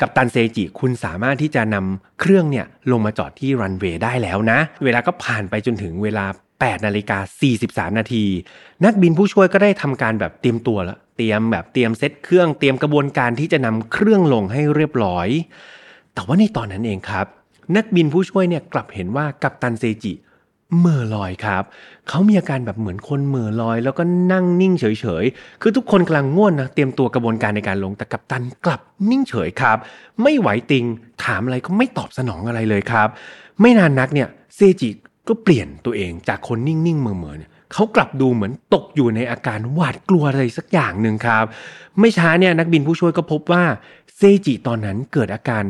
[0.00, 6.26] กับตันเซจิคุณสามารถที่จะนำเครื่องเนี่ยลงมาจอดที่รันเวย์ได้แล้วนะ เวลาก็ผ่านไปจนถึงเวลา
[6.58, 7.18] 8นาฬิกา
[7.58, 8.24] 43 นาที
[8.84, 15.28] นักบินผู้ช่วยก็ได้ทำการแบบเตรียมตัวแล้ว เตรียมแบบเตรียมเซตเครื่องเตรียมกระบวนการที่จะนำเครื่องลงให้เรียบร้อย
[16.14, 17.26] แต่ว่าในตอนนั้นเองครับ
[17.76, 20.12] นักบินผู้ช่วยเนี่ยกลับเห็นว่ากัปตันเซจิ
[20.80, 21.62] เมื่อลอยครับ
[22.08, 24.02] เขามีอาการแบบเหมือนคนเมื่อลอย แล้วก็
[24.32, 24.84] นั่งนิ่งเฉ
[25.22, 29.78] ยๆ คือทุกคนกำลังง่วนนะเตรียมตัวกระบวนการในการลงแต่กัปตันกลับนิ่งเฉยครับ
[30.22, 30.84] ไม่ไหวติง
[31.24, 33.08] ถามอะไรก็ไม่ตอบสนองอะไรเลยครับ
[33.60, 34.90] ไม่นานนักเนี่ยเซจิ
[35.28, 41.44] ก็เปลี่ยนตัวเองจากคนนิ่งๆเมื่อๆเนี่ย เขากลับดูเหมือนตกอยู่ในอาการหวาดกลัวอะไรสักอย่างหนึ่งครับ
[42.00, 43.64] ไม่ช้าเนี่ยนักบินผู้ช่วยก็พบว่า
[44.16, 45.64] เซจิตอนนั้นเกิดอาการ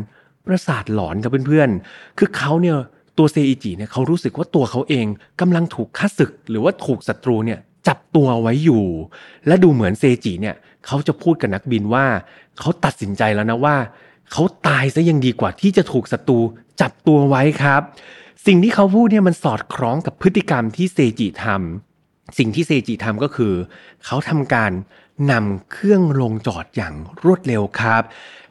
[0.46, 2.76] ประสาทหลอนกับเพื่อนๆ คือเขาเนี่ย
[3.18, 5.06] ตัวเซอิจิเนี่ยเขารู้สึกว่าตัวเขาเอง
[5.40, 7.58] กำลังถูกฆ่าศึก หรือว่าถูกศัตรูเนี่ย
[7.88, 8.84] จับตัวไว้อยู่
[9.46, 10.56] และดูเหมือนเซจิเนี่ย
[10.86, 12.06] เขาจะพูดกับนักบินว่า
[12.58, 13.76] เขาตัดสินใจแล้วนะว่า
[14.32, 16.38] เขาตายซะยังดีกว่าที่จะถูกศัตรู
[16.80, 17.82] จับตัวไว้ครับ
[18.46, 21.87] สิ่งที่เขาพูดเนี่ยมันสอดคล้องกับพฤติกรรมที่เซจิทำ
[22.38, 23.52] สิ่งที่เซจิทำก็คือ
[24.04, 24.72] เขาทำการ
[25.32, 28.02] นำเครื่องลงจอดอย่างรวดเร็วครับ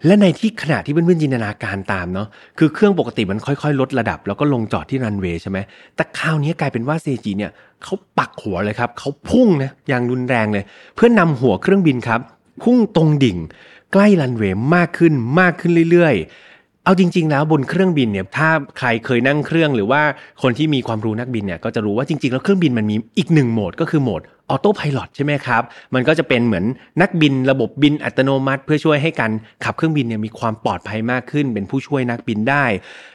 [0.05, 5.57] และในที่ขณะที่เพื่อนๆจินตนาการตามเนาะคือเครื่องปกติมันค่อยๆ ลดระดับ แล้วก็ลงจอดที่รันเวย์ใช่ไหม
[5.95, 7.51] แต่คราวนี้กลายเป็นว่าเซจิเนี่ย
[7.83, 10.63] เขาปักหัวเลยครับเขาพุ่งนะอย่างรุนแรงเลย
[10.95, 12.21] เพื่อนนำหัวเครื่องบินครับ
[12.63, 13.37] พุ่งตรงดิ่ง
[13.93, 16.46] ใกล้รันเวย์มากขึ้นมากขึ้นเรื่อยๆ
[16.87, 20.01] เอาจริง ๆ แล้วบนเครื่องบินเนี่ยถ้าใครเคยนั่งเครื่องหรือว่า
[20.41, 26.65] คนที่มีความรู้นักบินเนี่ยก็จะรู้ว่าจริง ๆ แล้วเครื่องบินมันมีอีกหนึ่งโหมดก็คือโหมดออโต้พายロใช่ไหมครับ มันก็จะเป็นเหมือน
[27.01, 29.31] นักบินระบบบินอัตโนมัติ เพื่อช่วยให้การ
[29.63, 32.65] ขับเครื่องบินเนี่ยมีความปลอดภัยมากขึ้น เป็นผู้ช่วยนักบินได้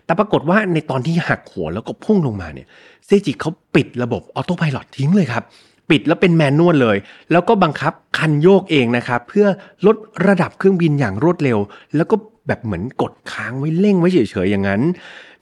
[0.04, 2.66] แต่ปรากฏว่าในตอนที่หักหัวแล้วก็พุ่งลงมาเนี่ย
[3.06, 5.44] เซจิเขาปิดระบบออโต้พายロทิ้งเลยครับ
[5.90, 6.96] ปิดแล้วเป็นแมนนวลเลย
[7.32, 9.46] แล้วก็บังคับคันโยกเองนะครับ เพื่อ
[9.87, 11.58] ลดระดับเครื่องบินอย่างรวดเร็ว
[11.96, 14.83] แล้วก็ แบบเหมือนกดค้างไว้เร่งไว้เฉยๆอย่างนั้น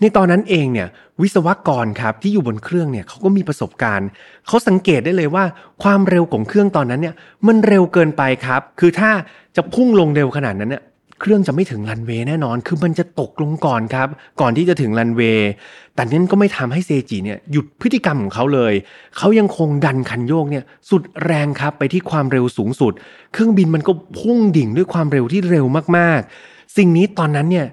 [0.00, 0.88] ในตอนนั้นเองเนี่ย
[1.22, 4.08] วิศวกรครับที่อยู่บนเครื่องเนี่ยเขาก็มีประสบการณ์
[4.46, 5.44] เขาสังเกตได้เลยว่า
[5.82, 7.14] ความเร็วของเครื่องตอนนั้นเนี่ย
[7.46, 9.10] มันเร็วเกินไปครับ คือถ้า
[9.56, 10.84] จะพุ่งลงเร็วขนาดนั้นเนี่ย
[11.20, 14.08] เครื่องจะไม่ถึงรันเวย์แน่นอน คือมันจะตกลงก่อนครับ
[14.40, 15.50] ก่อนที่จะถึงรันเวย์
[15.94, 18.74] แต่นั้นก็ไม่ทำให้เซจิเนี่ยหยุดพฤติกรรมของเขาเลย
[19.16, 22.92] เขายังคงดันคันโยกเนี่ยสุดแรงครับไปที่ความเร็วสูงสุด
[23.32, 27.66] เครื่องบินมันก็พุ่งดิ่งด้วยความเร็วที่เร็วมากๆ สิ่งนี้ตอนนั้นเนี่ย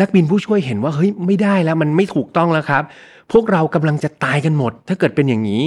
[0.00, 2.82] นักบินผู้ช่วยเห็นว่าเฮ้ยไม่ได้แล้วมันไม่ถูกต้องแล้วครับ
[3.32, 5.64] พวกเรากำลังจะตายกันหมด ถ้าเกิดเป็นอย่างนี้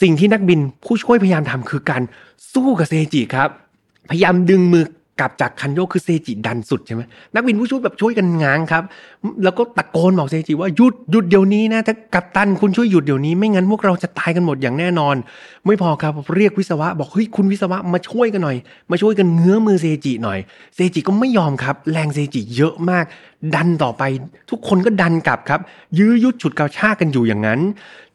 [0.00, 2.02] สิ่งที่นักบินผู้ช่วยพยายามทำคือการ
[2.52, 3.48] สู้กับเซจิครับ
[4.10, 4.84] พยายามดึงมือ
[5.20, 7.02] กลับจากคันโยกคือเซจิดันสุดใช่ไหม
[7.34, 8.82] นักบินผู้ช่วยแบบช่วยกันง้างครับ
[9.44, 15.16] แล้วก็ตะโกนบอกเซจิว่าหยุดหยุดเดี๋ยวนี้นะถ้ากัปตันคุณช่วยหยุดเดี๋ยวนี้ไม่งั้นพวกเราจะตายกันหมดอย่างแน่นอน
[15.66, 18.56] ไม่พอครับเรียกวิศวะบอกเฮ้ยคุณวิศวะมาช่วยกันหน่อย
[18.90, 20.38] มาช่วยกันง้างมือเซจิหน่อย
[20.74, 23.04] เซจิก็ไม่ยอมครับ แรงเซจิเยอะมาก
[23.54, 24.02] ดันต่อไป
[24.50, 25.60] ทุกคนก็ดันกลับครับ
[25.98, 27.60] ยื้อยุดฉุดกระชากกันอยู่อย่างนั้น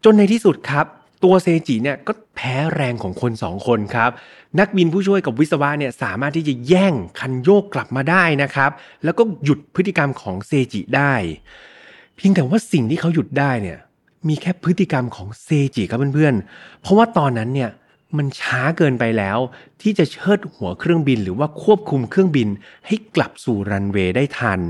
[0.04, 0.86] จนในที่สุดครับ
[1.24, 4.12] ตัวเซจิเนี่ยก็แพ้แรงของคนสองคนครับ
[4.60, 8.72] นักบินผู้ช่วยกับวิศวะเนี่ยสามารถที่จะแย่งคันโยกกลับมาได้นะครับ
[9.04, 11.14] แล้วก็หยุดพฤติกรรมของเซจิได้
[12.16, 13.80] เพียงแต่ว่าสิ่งที่เขาหยุดได้เนี่ย
[14.28, 17.72] มีแค่พฤติกรรมของเซจิครับเพื่อนๆ เพราะว่าตอนนั้นเนี่ย
[18.18, 19.38] มันช้าเกินไปแล้ว
[19.82, 22.48] ที่จะเชิดหัวเครื่องบิน หรือว่าควบคุมเครื่องบิน
[22.88, 24.62] ให้กลับสู่รันเวย์ได้ทัน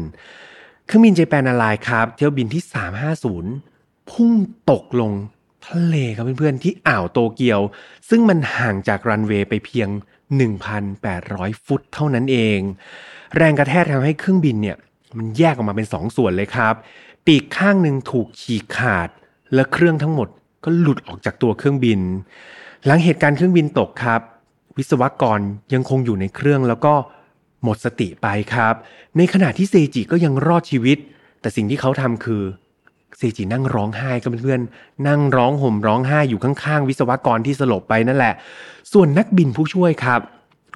[0.86, 2.63] เครื่องบินเจแปนอลายครับ เที่ยวบินที่
[3.38, 4.32] 350 พุ่ง
[4.72, 5.12] ตกลง
[5.67, 7.60] ทะเลครับเพื่อนๆ ที่อ่าวโตเกียว
[8.10, 9.89] ซึ่งมันห่างจากรันเวย์ไปเพียง
[10.78, 12.60] 1,800 ฟุตเท่านั้นเอง
[13.38, 14.78] แรงกระแทกทำให้เครื่องบินเนี่ย
[15.17, 16.73] มันแยกออกมาเป็นสองส่วนเลยครับ
[17.26, 19.10] ปีกข้างหนึ่งถูกฉีกขาด
[19.54, 20.28] และเครื่องทั้งหมด
[20.63, 21.99] ก็หลุดออกจากตัวเครื่องบิน
[22.86, 24.21] หลังเหตุการณ์เครื่องบินตกครับ
[24.78, 25.39] วิศวกร
[25.73, 26.93] ยังคงอยู่ในเครื่องแล้วก็
[27.63, 28.73] หมดสติไปครับ
[29.17, 30.97] ในขณะที่เซจิก็ยังรอดชีวิต
[31.41, 32.43] แต่สิ่งที่เขาทำคือ
[33.17, 38.34] เซจินั่งร้องไห้กับเพื่อนๆนั่งร้องห่มร้องไห้อยู่ข้างๆ วิศวกรที่สลบไปนั่นแหละ
[38.93, 40.21] ส่วนนักบินผู้ช่วยครับ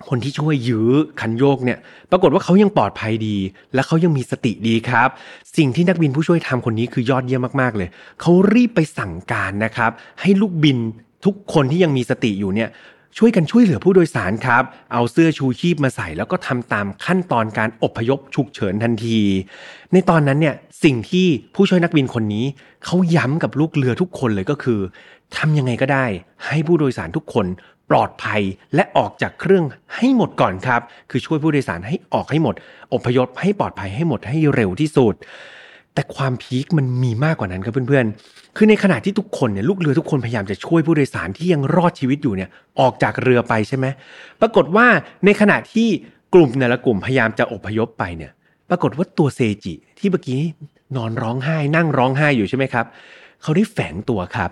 [0.09, 1.77] คนที่ช่วยยื้อคันโยกเนี่ย
[2.11, 3.37] ปรากฏว่าเขายังปลอดภัยดี
[3.73, 5.09] และเขายังมีสติดีครับ
[5.57, 7.89] สิ่งที่นักบินผู้ช่วยทำคนนี้คือยอดเยี่ยมมากๆเลย
[8.21, 10.77] เขารีบไปสั่งการนะครับ ให้ลูกบิน
[11.25, 12.69] ทุกคนที่ยังมีสติอยู่เนี่ย
[13.17, 19.19] ช่วยกันช่วยเหลือผู้โดยสารครับ เอาเสื้อชูชีพมาใส่ แล้วก็ทำตามขั้นตอนการอบพยพฉุกเฉินทันที
[19.93, 22.45] ในตอนนั้นเนี่ยสิ่งที่ผู้ช่วยนักบินคนนี้
[22.85, 24.79] เขาย้ำกับลูกเรือทุกคนเลยก็คือ
[25.37, 26.05] ทำยังไงก็ได้
[26.45, 27.45] ให้ผู้โดยสารทุกคน
[27.89, 28.41] ปลอดภัย
[28.75, 32.55] และออกจากเครื่องให้หมดก่อนครับ คือช่วยผู้โดยสารให้ออกให้หมด
[32.93, 35.15] อพยพให้ปลอดภัยให้หมดให้เร็วที่สุด
[35.97, 43.85] แต่ความพีคมันมีมากกว่านั้นครับเพื่อนๆ คือในขณะที่ทุกคนเนี่ยลูกเรือทุกคนพยายามจะช่วยผู้โดยสารที่ยังรอดชีวิตอยู่เนี่ยออกจากเรือไปใช่ไหม
[44.41, 44.87] ปรากฏว่า
[45.25, 45.87] ในขณะที่
[46.33, 48.31] กลุ่มแต่ละกลุ่มพยายามจะอพยพไปเนี่ย
[48.69, 50.39] ปรากฏว่าตัวเซจิที่เมื่อกี้
[50.95, 52.85] นอนร้องไห้ นั่งร้องไห้อยู่ใช่ไหมครับ
[53.41, 54.51] เขาได้แฝงตัวครับ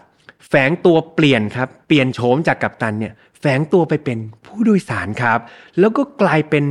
[0.50, 5.40] แฝงตัวเปลี่ยนครับ เปลี่ยนโฉมจากกัปตันเนี่ยแฝงตัวไปเป็นผู้โดยสารครับ
[5.80, 6.64] แล้วก็กลายเป็น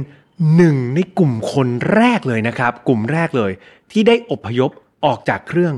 [0.56, 3.52] หนึ่งในกลุ่มคนแรกเลยนะครับ กลุ่มแรกเลย
[3.90, 4.70] ที่ได้อพยพ
[5.04, 5.74] ออกจากเครื่อง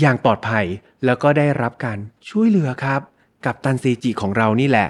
[0.00, 0.64] อย่างปลอดภัย
[1.04, 3.00] แล้วก็ได้รับการช่วยเหลือครับ
[3.46, 4.88] กับตันเซจิของเรานี่แหละ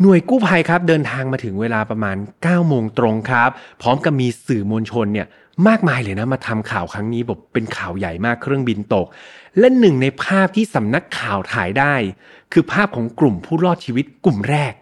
[0.00, 3.50] หน่วยกู้ภัยครับเดินทางมาถึงเวลาประมาณ9โมงตรงครับ
[3.82, 5.26] พร้อมกับมีสื่อมวลชนเนี่ย
[5.68, 9.06] มากมายเลยนะมาทำข่าวครั้งนี้แบบเป็นข่าวใหญ่มากเครื่องบินตก
[9.58, 11.94] และหนึ่งในภาพที่สำนักข่าวถ่ายได้
[12.52, 14.72] คือภาพของกลุ่มผู้รอดชีวิตกลุ่มแรก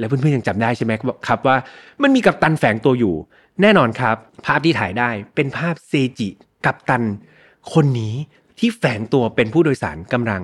[0.00, 0.92] และเพื่อนๆยังจำได้ใช่ไหม
[1.26, 1.56] ครับว่า
[2.02, 3.14] มันมีกัปตันแฝงตัวอยู่
[3.62, 6.28] แน่นอนครับ ภาพที่ถ่ายได้เป็นภาพเซจิ
[6.64, 7.02] กัปตัน
[7.72, 8.14] คนนี้
[8.58, 10.42] ที่แฝงตัวเป็นผู้โดยสารกำลัง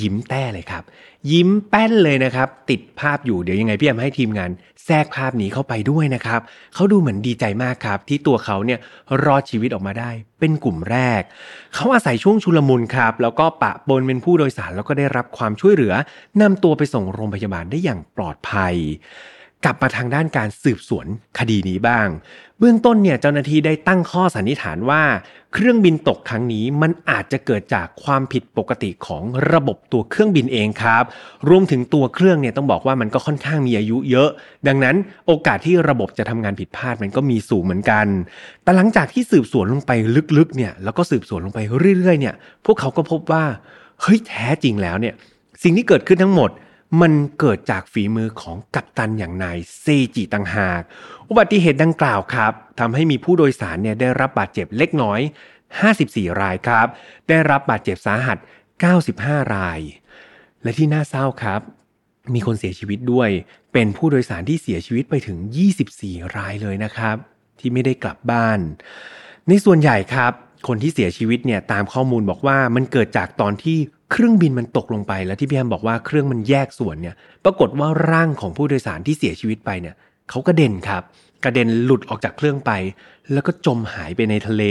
[0.00, 0.82] ยิ้มแต้เลยครับ
[1.30, 4.50] ยิ้มแป้นเลยนะครับ ติดภาพอยู่เดี๋ยวยังไงพี่แอมให้ทีมงาน
[4.84, 6.40] แทรกภาพนี้เข้าไปด้วยนะครับ
[6.74, 8.78] เขาดูเหมือนดีใจมากครับ ที่ตัวเขาเนี่ย
[9.24, 11.22] รอดชีวิตออกมาได้ เป็นกลุ่มแรก
[11.74, 15.92] เขาอาศัยช่วงชุลมุนครับ แล้วก็ปะปนเป็นผู้โดยสารแล้วก็ได้รับความช่วยเหลือ
[16.40, 18.74] นำตัวไปส่งโรงพยาบาลได้อย่างปลอดภัย
[19.66, 21.06] กลับมาทางด้านการสืบสวน
[21.38, 22.08] คดีนี้บ้าง
[22.58, 25.02] เบื้องต้นเนี่ยเจ้าหน้าที่ได้ตั้งข้อสันนิษฐานว่า
[25.52, 31.04] เครื่องบินตกครั้งนี้มันอาจจะเกิดจากความผิดปกติของระบบตัวเครื่องบินเองครับ
[31.48, 34.28] รวมถึงตัวเครื่องเนี่ยต้องบอกว่ามันก็ค่อนข้างมีอายุเยอะ
[34.68, 38.06] ดังนั้นโอกาสที่ระบบจะทำงานผิดพลาดมันก็มีสูงเหมือนกัน
[38.62, 39.92] แต่หลังจากที่สืบสวนลงไป
[40.38, 41.60] ลึกๆเนี่ยแล้วก็สืบสวนลงไป
[41.98, 42.34] เรื่อยๆเนี่ย
[42.66, 43.44] พวกเขาก็พบว่า
[44.02, 45.14] เฮ้ยแท้จริงแล้วเนี่ย
[45.62, 46.50] สิ่งที่เกิดขึ้นทั้งหมด
[47.00, 50.80] มันเกิดจากฝีมือของกัปตันอย่างนายเซจิต่างหาก
[51.28, 55.20] อุบัติเหตุดังกล่าวครับทำให้มีผู้โดยสารเนี่ยได้รับบาดเจ็บเล็กน้อย
[55.80, 56.86] 54 รายครับ
[57.28, 58.38] ได้รับบาดเจ็บสาหัส
[58.96, 59.80] 95 ราย
[60.62, 61.60] และที่น่าเศร้าครับ
[62.34, 63.30] มีคนเสียชีวิตด้วย
[63.72, 65.38] เป็นผู้โดยสารที่เสียชีวิตไปถึง
[65.86, 67.16] 24 รายเลยนะครับ
[67.58, 68.58] ที่ไม่ได้กลับบ้าน
[69.48, 70.32] ในส่วนใหญ่ครับ
[70.66, 73.76] คนที่เสียชีวิตเนี่ยตามข้อมูลบอกว่ามันเกิดจากตอนที่
[74.12, 79.94] เครื่องบินมันตกลงไป แล้วที่พี่แอมบอกว่าเครื่องมันแยกส่วนเนี่ย ปรากฏว่าร่างของผู้โดยสารที่เสียชีวิตไปเนี่ย
[80.30, 81.02] เขากระเด็นครับ
[81.44, 82.72] กระเด็นหลุดออกจากเครื่องไป
[83.32, 84.62] แล้วก็จมหายไปในทะเล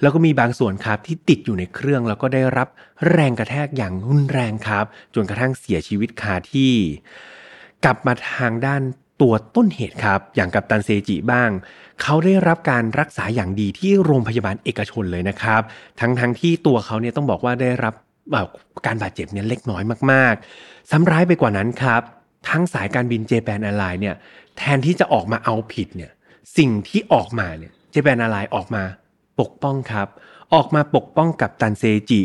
[0.00, 2.68] แล้วก็มีบางส่วนครับที่ติดอยู่ในเครื่องแล้วก็ได้รับ
[3.10, 6.72] แรงกระแทกอย่างรุนแรงครับ จนกระทั่งเสียชีวิตคาที่
[7.84, 8.82] กลับมาทางด้าน
[9.20, 11.50] ตัวต้นเหตุครับ อย่างกัปตันเซจิบ้าง
[12.02, 15.62] เขาได้รับการรักษาอย่างดีที่โรงพยาบาลเอกชนเลยนะครับ
[16.00, 17.94] ทั้งทั้งที่ตัวเขาเนี่ยต้องบอกว่าได้รับ
[18.86, 22.02] การบาดเจ็บเนี่ยเล็กน้อยมากๆ ซ้ำร้ายไปกว่านั้นครับ
[22.48, 24.16] ทั้งสายการบิน Japan Airlines เนี่ย
[24.56, 26.10] แทนที่จะออกมาเอาผิดเนี่ย
[26.56, 28.84] สิ่งที่ออกมาเนี่ย Japan Airlines ออกมา
[29.40, 30.08] ปกป้องครับ
[30.54, 32.20] ออกมาปกป้องกัปตันเซจิ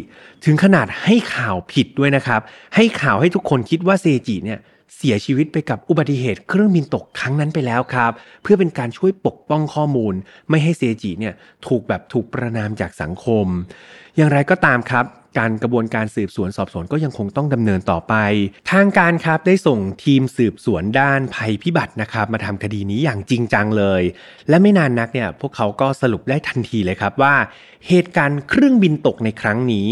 [0.45, 2.41] ถึงขนาดให้ข่าวผิดด้วยนะครับ
[2.75, 4.60] ให้ข่าวให้ทุกคนคิดว่าเซจิเนี่ย
[4.95, 8.12] เสียชีวิตไปกับอุบัติเหตุเครื่องบินตกครั้งนั้นไปแล้วครับ
[8.43, 10.13] เพื่อเป็นการช่วยปกป้องข้อมูล
[10.49, 11.34] ไม่ให้เซจิเนี่ย
[11.67, 13.45] ถูกแบบถูกประนามจากสังคม
[14.15, 15.06] อย่างไรก็ตามครับ
[15.39, 18.13] การกระบวนการสืบสวนสอบสวนก็ยังคงต้องดำเนินต่อไป
[18.71, 24.01] ทางการครับได้ส่งทีมสืบสวนด้านภัยพิบัตินะครับ มาทำคดีนี้อย่างจริงจังเลย
[24.49, 27.36] และไม่นานนักเนี่ยพวกเขาก็สรุปได้ทันทีเลยครับว่า
[27.88, 29.88] เหตุการณ์เครื่องบินตกในครั้งนี้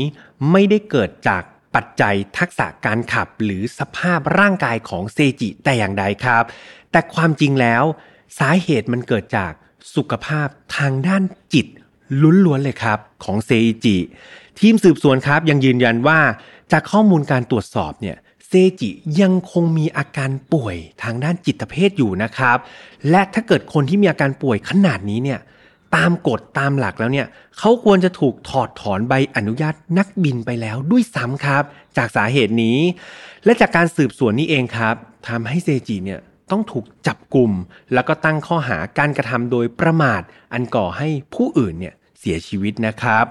[0.52, 1.44] ไม่ได้เกิดจาก
[1.76, 6.44] ปัจจัยทักษะการขับหรือสภาพร่างกายของเซจิแต่อย่างใดครับ
[6.92, 7.84] แต่ความจริงแล้ว
[8.40, 9.52] สาเหตุมันเกิดจาก
[9.96, 11.68] สุขภาพทางด้านจิต
[12.46, 13.52] ล้วนๆเลยครับของเซ
[13.86, 13.98] จิ
[14.60, 16.20] ทีมสืบสวนครับยังยืนยันว่า
[16.72, 18.90] จากข้อมูลการตรวจสอบเนี่ยเซจิ
[19.22, 22.58] ยังคงมีอาการป่วยทางด้านจิตเภทอยู่นะครับ
[23.10, 25.40] และถ้าเกิดคนที่มีอาการป่วยขนาดนี้เนี่ย
[25.96, 27.28] ตามกฎตามหลักแล้วเนี่ย
[27.60, 31.64] เขาควรจะถูกถอดถอนใบอนุญาตนักบินไปแล้วด้วยซ้ำครับ
[31.98, 32.78] จากสาเหตุนี้
[33.46, 34.96] และจากการสืบสวนนี้เองครับ
[35.28, 36.20] ทำให้เซจิเนี่ย
[36.52, 37.52] ต้องถูกจับกลุ่ม
[37.94, 40.22] แล้วก็ตั้งข้อหาการกระทำโดยประมาท
[40.54, 43.26] อันก่อให้ผู้อื่นเนี่ยเสียชีวิตนะครับ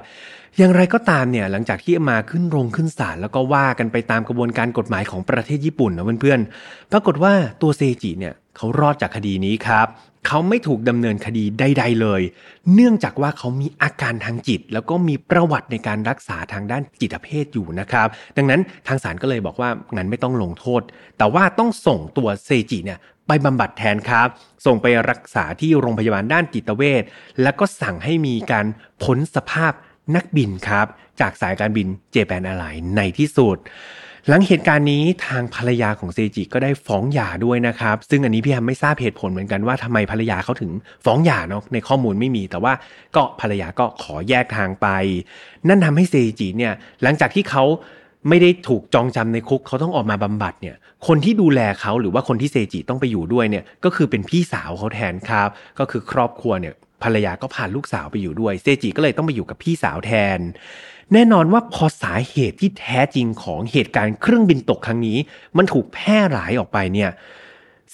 [0.59, 9.87] อย่างไรก็ตามเนี่ยหลังจากที่มาขึ้นโรงขึ้นศาลแล้วก็ว่ากันไปตามกระบวนการกฎหมายของประเทศญี่ปุ่นนะเพื่อนๆปรากฏว่าตัวเซจิเนี่ยเขารอดจากคดีนี้ครับ
[10.26, 12.22] เขาไม่ถูกดำเนินคดีใด ๆ เลย
[12.74, 20.83] เนื่องจากว่าเขามีอาการทางจิต แล้วก็มีประวัติในการรักษาทางด้านจิตเภทอยู่นะครับ ดังนั้นทางศาลก็เลยบอกว่างั้นไม่ต้องลงโทษ
[21.18, 24.28] แต่ว่าต้องส่งตัวเซจิเนี่ยไปบำบัดแทนครับ
[24.66, 27.02] ส่งไปรักษาที่โรงพยาบาลด้านจิตเวช
[27.42, 28.66] แล้วก็สั่งให้มีการ
[29.02, 29.72] พ้นสภาพ
[30.16, 30.87] นักบินครับ
[31.20, 33.59] จากสายการบินเจแปนอะไลน์ในที่สุด
[34.28, 40.70] หลังเหตุการณ์นี้ทางภรรยาของเซจิก็ได้ฟ้องหย่าด้วยนะครับ ซึ่งอันนี้พี่แฮมไม่ทราบเหตุผลเหมือนกันว่าทำไมภรรยาเขาถึง
[41.04, 42.72] ฟ้องหย่าเนาะในข้อมูลไม่มี แต่ว่า
[43.16, 44.87] ก็ภรรยาก็ขอแยกทางไป
[45.68, 47.64] นั่นทำให้เซจิเนี่ยหลังจากที่เขา
[48.28, 60.38] ไม่ได้ถูกจองจำในคุกเขาต้องออกมาบำบัดเนี่ย คนที่ดูแลเขาหรือว่าคนที่เซจิต้องไปอยู่ด้วยเนี่ยก็คือเป็นพี่สาวเขาแทนครับ ก็คือครอบครัวเนี่ยภรรยาก็พาลูกสาวไปอยู่ด้วยเซจิก็เลยต้องไปอยู่กับพี่สาวแทน
[61.12, 65.16] แน่นอนว่าพอสาเหตุที่แท้จริงของเหตุการณ์เครื่องบินตกครั้งนี้
[65.57, 67.11] มันถูกแพร่หลายออกไปเนี่ย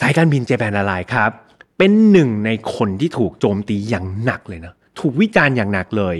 [0.00, 1.30] สายการบินเจแปนละลายครับ
[1.78, 6.16] เป็นหนึ่งในคนที่ถูกโจมตีอย่างหนักเลยนะถูกวิจารณ์อย่างหนักเลย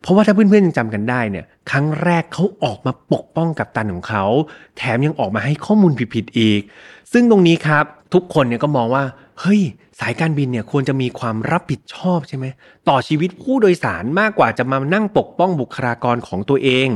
[0.00, 4.24] เพราะว่าถ้าเพื่อนๆยังจำกันได้เนี่ยครั้งแรกเขาออกมาปกป้องกับตันของเขา
[4.76, 6.60] แถมยังออกมาให้ข้อมูลผิดๆอีก
[7.12, 9.04] ซึ่งตรงนี้ครับทุกคนเนี่ยก็มองว่า
[9.40, 9.62] เฮ้ย
[10.00, 12.46] สายการบินเนี่ยควรจะมีความรับผิดชอบใช่ไหม
[12.88, 16.88] ต่อชีวิตผู้โดยสารมากกว่าจะมานั่งปกป้องบุคลากรของตัวเอง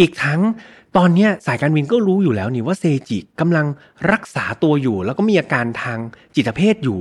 [0.00, 0.40] อีกทั้ง
[0.98, 3.66] ตอนนี้สายการบินก็รู้อยู่แล้วนี่ว่าเซจิกำลัง
[4.12, 5.98] รักษาตัวอยู่ แล้วก็มีอาการทาง
[6.34, 7.00] จิตเภทอยู่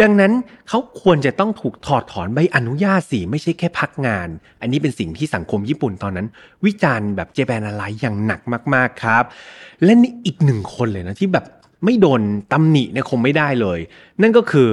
[0.00, 0.32] ดังนั้น
[0.68, 4.28] เขาควรจะต้องถูกถอดถอนใบอนุญาตสิไม่ใช่แค่พักงาน
[4.60, 6.26] อันนี้เป็นสิ่งที่สังคมญี่ปุ่นตอนนั้น
[6.64, 8.40] วิจารณ์แบบเจแปนอะไรอย่างหนัก
[8.74, 9.24] มากๆครับ
[9.84, 11.44] และนี่อีกหนึ่งคนเลยนะที่แบบ
[11.84, 12.20] ไม่โดน
[12.52, 13.78] ตำหนิเนี่ยคงไม่ได้เลย
[14.22, 14.68] นั่นก็คือ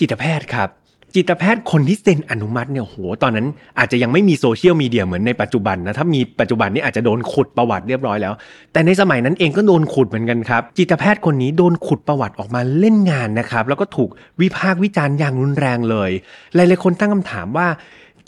[0.00, 0.70] จิตแพทย์ครับ
[1.16, 3.46] จิตแพทย์คนที่เซ็นอนุมัติเนี่ยโหตอนนั้น
[3.78, 8.34] อาจจะยังไม่มีโซเชียลมีเดียเหมือนในปัจจุบันนะถ้ามีปัจจุบันนี้อาจจะโดนขุดประวัติเรียบร้อยแล้ว
[8.72, 16.10] แต่ในสมัยนั้นเองก็โดนขุดเหมือนกันครับ จิตแพทย์คนนี้โดนขุดประวัติออกมาเล่นงานนะครับ แล้วก็ถูกวิพากษ์วิจารณ์อย่างรุนแรงเลย
[16.54, 17.66] หลายๆคนตั้งคำถามว่า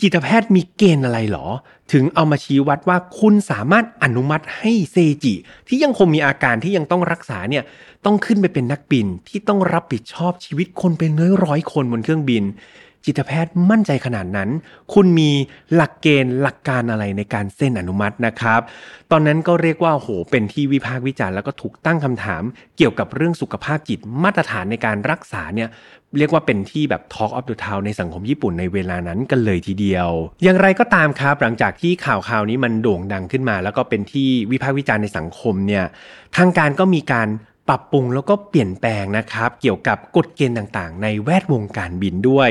[0.01, 1.47] จิตแพทย์มีเกณฑ์อะไรหรอ
[1.93, 5.33] ถึงเอามาชี้วัดว่าคุณสามารถอนุมัติให้เซจิ
[5.67, 7.63] ที่ยังคงมีอาการที่ยังต้องรักษาเนี่ย
[8.05, 12.45] ต้องขึ้นไปเป็นนักบินที่ต้องรับผิดชอบชีวิตคนเป็นร้อยร้อยคนบนเครื่องบิน
[13.05, 14.49] จิตแพทย์มั่นใจขนาดนั้น
[14.93, 15.31] คุณมี
[15.73, 18.61] หลักเกณฑ์หลักการอะไรในการเซ็นอนุมัตินะครับ
[19.11, 22.43] ตอนนั้นก็เรียกว่าโหเป็นที่วิพากษ์วิจารณ์แล้วก็ถูกตั้งคำถาม
[22.77, 25.69] เกี่ยวกับเรื่องสุขภาพจิตมาตรฐานในการรักษาเนี่ย
[26.17, 30.09] เรียกว่าเป็นที่แบบ Talk of the Town ในสังคมญี่ปุ่นในเวลานั้นกันเลยทีเดียว
[30.43, 35.85] อย่างไรก็ตามครับ หลังจากที่ข่าวข่าวนี้มันโด่งดังขึ้นมา แล้วก็เป็นที่วิพากษ์วิจารณ์ในสังคมเนี่ย
[36.37, 37.27] ทางการก็มีการ
[37.69, 42.49] ปรับปรุงแล้วก็เปลี่ยนแปลงนะครับ เกี่ยวกับกฎเกณฑ์ต่างๆ ในแวดวงการบินด้วย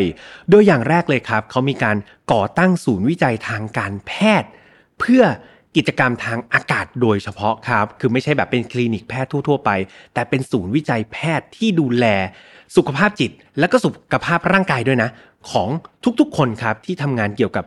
[0.51, 1.97] โดยอย่างแรกเลยครับ เขามีการ
[2.33, 4.51] ก่อตั้งศูนย์วิจัยทางการแพทย์
[5.01, 5.23] เพื่อ
[5.77, 9.71] กิจกรรมทางอากาศโดยเฉพาะครับ คือไม่ใช่แบบเป็นคลินิกแพทย์ทั่ว ๆ ไป
[10.15, 12.07] แต่เป็นศูนย์วิจัยแพทย์ที่ดูแล
[12.77, 15.11] สุขภาพจิตและก็สุขภาพร่างกายด้วยนะ
[15.51, 15.69] ของ
[16.21, 17.65] ทุกๆ คนครับที่ทำงานเกี่ยวกับ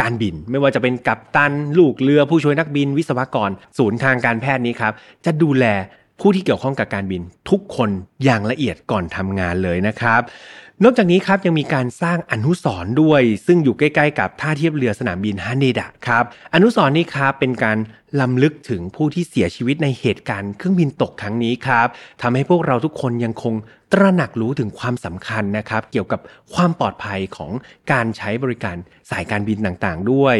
[0.00, 4.92] การบิน ไม่ว่าจะเป็นกัปตันลูกเรือผู้ช่วยนักบิน วิศวกร ศูนย์ทางการแพทย์นี้ครับ
[5.24, 5.64] จะดูแล
[6.20, 7.90] ผู้ที่เกี่ยวข้องกับการบินทุกคน
[8.24, 10.20] อย่างละเอียดก่อนทำงานเลยนะครับ
[10.84, 17.78] นอกจากนี้ครับยังมีการสร้างอนุสรณ์ด้วย ซึ่งอยู่ใกล้ ๆ กับท่าเทียบเรือสนามบินฮาเนดะครับอนุสรณ์นี้ครับเป็นการ
[18.20, 21.88] ลำลึกถึงผู้ที่เสียชีวิตในเหตุการณ์เครื่องบินตกครั้งนี้ครับ
[22.22, 23.54] ทำให้พวกเราทุกคนยังคง
[23.92, 26.20] ตระหนักรู้ถึงความสำคัญนะครับ เกี่ยวกับ
[26.54, 27.52] ความปลอดภัยของ
[27.92, 28.76] การใช้บริการ
[29.10, 30.36] สายการบินต่างๆ ด้วย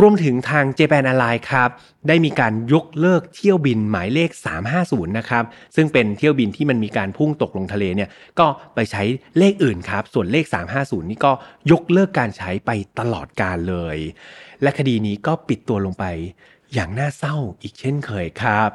[0.00, 1.68] รวมถึงทางเจแปนอ r ไลน์ครับ
[2.08, 4.30] ได้มีการยกเลิกเที่ยวบินหมายเลข
[4.74, 5.44] 350 นะครับ
[5.76, 9.02] ซึ่งเป็นเที่ยวบินที่มันมีการพุ่งตกลงทะเลเนี่ย ก็ไปใช้
[9.38, 10.44] เลขอื่นครับ ส่วนเลข
[10.78, 11.32] 350 นี่ก็
[11.72, 13.96] ยกเลิกการใช้ไปตลอดการเลย
[14.62, 16.04] และคดีนี้ก็ปิดตัวลงไป
[16.74, 18.70] อย่างน่าเศร้าอีกเช่นเคยครับ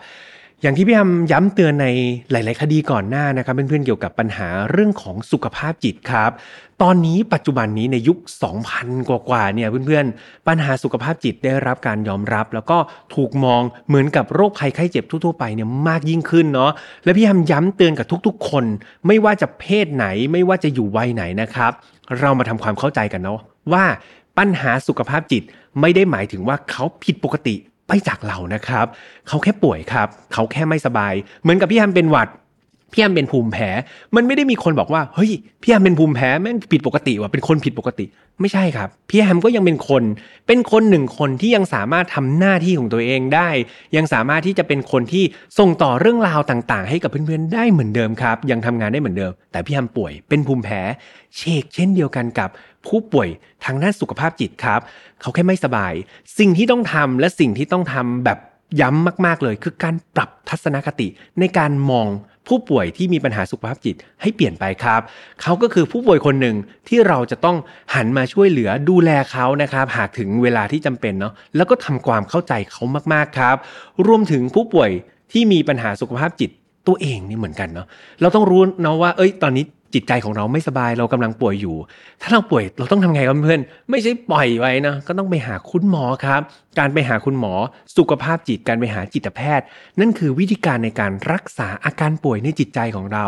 [0.62, 1.88] อย่างที่พี่ยำย้ำเตือนใน
[2.32, 6.32] หลาย ๆ คดีก่อนหน้านะครับ เพื่อน ๆ เกี่ยวกับปัญหาเรื่องของสุขภาพจิตครับ
[6.82, 8.18] ตอนนี้ปัจจุบันนี้ในยุค
[8.64, 12.78] 2000 กว่าๆเนี่ยเพื่อน ๆ ปัญหาสุขภาพจิตได้รับการยอมรับ แล้วก็
[13.16, 16.72] ถูกมองเหมือนกับโรคภัยไข้เจ็บทั่ว ๆ ไปเนี่ยมากยิ่งขึ้นเนาะ
[17.04, 18.66] และพี่ยำย้ำเตือนกับทุก ๆ คน
[19.08, 21.72] ไม่ว่าจะเพศไหนไม่ว่าจะอยู่วัยไหนนะครับ
[22.20, 23.40] เรามาทำความเข้าใจกันเนาะ
[23.74, 23.86] ว่า
[24.38, 25.44] ปัญหาสุขภาพจิต
[25.82, 27.56] ไม่ได้หมายถึงว่าเขาผิดปกติ
[27.92, 28.88] ไปจากเรานะครับ
[29.28, 32.30] เขาแค่ป่วยครับ เขาแค่ไม่สบาย เหมือนกับพี่แฮมเป็นหวัด
[32.92, 33.70] พี่แฮมเป็นภูมิแพ้
[34.16, 38.06] มันไม่ได้มีคนบอกว่าเฮ้ยพี่แฮมเป็นภูมิแพ้แม่งผิดปกติว่ะเป็นคนผิดปกติ
[38.42, 40.04] ไม่ใช่ครับพี่แฮมก็ยังเป็นคน
[40.48, 43.50] เป็นคนหนึ่งคนที่ยังสามารถทำหน้าที่ของตัวเองได้
[43.96, 45.24] ยังสามารถที่จะเป็นคนที่
[45.60, 50.82] ส่งต่อเรื่องราวต่างๆ ให้กับเพื่อนๆได้เหมือนเดิมครับ ยังทำงานได้เหมือนเดิม แต่พี่แฮมป่วยเป็นภูมิแพ้
[51.38, 52.50] เชกเช่นเดียวกันกับ
[52.88, 53.30] ผู้ป่วย
[53.66, 54.80] ทางด้านสุขภาพจิตครับ
[55.22, 55.94] เขาแค่ไม่สบาย
[56.40, 58.38] สิ่งที่ต้องทำและสิ่งที่ต้องทำแบบ
[58.82, 61.08] ย้ำมากๆเลย คือการปรับทัศนคติ
[61.40, 62.08] ในการมอง
[62.48, 65.02] ผู้ป่วยที่มีปัญหาสุขภาพจิตให้เปลี่ยนไปครับ
[65.42, 66.56] เขาก็คือผู้ป่วยคนหนึ่ง
[66.90, 67.58] ที่เราจะต้อง
[67.96, 73.56] หันมาช่วยเหลือดูแลเขานะครับ หากถึงเวลาที่จำเป็นเนาะแล้วก็ทำความเข้าใจเขามากๆครับ
[74.08, 74.90] รวมถึงผู้ป่วย
[75.32, 76.50] ที่มีปัญหาสุขภาพจิต
[76.88, 77.88] ตัวเองนี่เหมือนกันเนาะ
[78.22, 81.76] เราต้องรู้นะว่าเอ้ยตอนนี้ จิตใจของเราไม่สบายเรากำลังป่วยอยู่
[82.22, 86.42] ถ้าเราป่วยเราต้องทำไงครับเพื่อนไม่ใช่ปล่อยไว้นะก็ต้องไปหาคุณหมอครับ
[86.80, 87.54] การไปหาคุณหมอ
[87.98, 89.66] สุขภาพจิตการไปหาจิตแพทย์
[90.00, 93.26] นั่นคือวิธีการในการรักษาอาการป่วยในจิตใจของเรา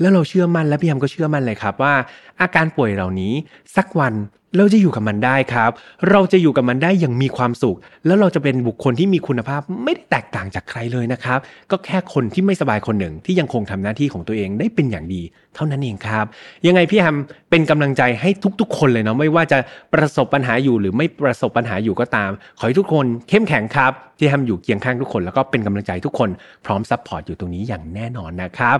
[0.00, 1.94] แล้วเราเชื่อมั่นและพี่ยมก็เชื่อมั่นเลยครับว่า
[2.42, 3.32] อาการป่วยเหล่านี้
[3.76, 4.14] สักวัน
[4.56, 5.70] เราจะอยู่กับมันได้ครับ
[6.10, 11.38] เราจะอยู่กับมันได้อย่างมีความสุข แล้วเราจะเป็นบุคคลที่มีคุณภาพไม่ได้แตกต่างจากใครเลยนะครับ
[11.70, 15.22] ก็แค่คนที่ไม่สบายคนหนึ่งที่ยังคงทำหน้าที่ของตัวเองได้เป็นอย่างดี
[15.54, 16.24] เท่านั้นเองครับ
[16.66, 17.16] ยังไงพี่แฮม
[17.50, 18.30] เป็นกำลังใจให้
[18.60, 19.58] ทุกๆ คนเลยเนาะไม่ว่าจะ
[19.94, 26.30] ประสบปัญหาอยู่หรือไม่ประสบปัญหาอยู่ก็ตาม ขอให้ทุกคนเข้มแข็งครับพี่แฮมอยู่เคียงข้างทุกคน แล้วก็เป็นกำลังใจทุกคน
[26.64, 28.76] พร้อม support อยู่ตรงนี้อย่างแน่นอนนะครับ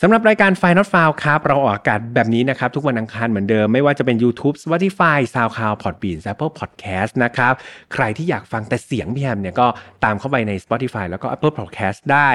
[0.00, 6.18] สำหรับรายการ f i n a l f i l e ครับเราออกอากาศแบบนี้นะครับทุกวันอังคารเหมือนเดิมไม่ว่าจะเป็น YouTube Spotify SoundCloud Podbean
[6.32, 7.52] Apple Podcast นะครับ
[7.94, 9.66] ใครที่อยากฟังแต่เสียงพี่แฮมเนี่ยก็
[10.04, 12.30] ตามเข้าไปใน Spotify แล้วก็ Apple Podcast ได้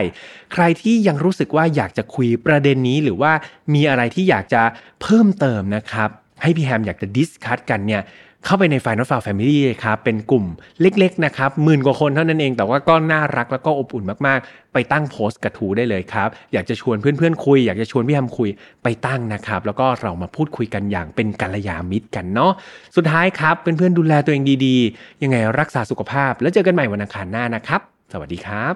[0.53, 3.31] ใครที่ยังรู้สึกว่าอยากจะคุยประเด็นนี้หรือว่า
[3.75, 4.61] มีอะไรที่อยากจะ
[5.01, 6.09] เพิ่มเติมนะครับ
[6.41, 8.03] ให้พี่แฮมอยากจะดิสคัตกันเนี่ย
[8.45, 10.45] เข้าไปใน Final f i l e Family ครับ เป็นกลุ่ม
[10.81, 18.49] เล็กๆนะครับหมื่นกว่าคนเท่านั้นเอง แต่ว่าก็น่ารักแล้วก็อบอุ่นมากๆ ไปตั้งโพสต์กระทูได้เลยครับ อยากจะชวนเพื่อนๆคุย อยากจะชวนพี่แฮมคุย
[18.83, 22.51] ไปตั้งนะครับ แล้วก็เรามาพูดคุยกันอย่างเป็นกัลยาณมิตรกันเนาะ
[22.95, 28.73] สุดท้ายครับเพื่อนๆดูแลตัวเองดีๆ ยังไงรักษาสุขภาพ แล้วเจอกันใหม่วันอังคารหน้านะครับ สวัสดีครับ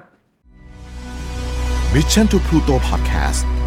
[1.94, 3.67] Mission to Pluto Podcast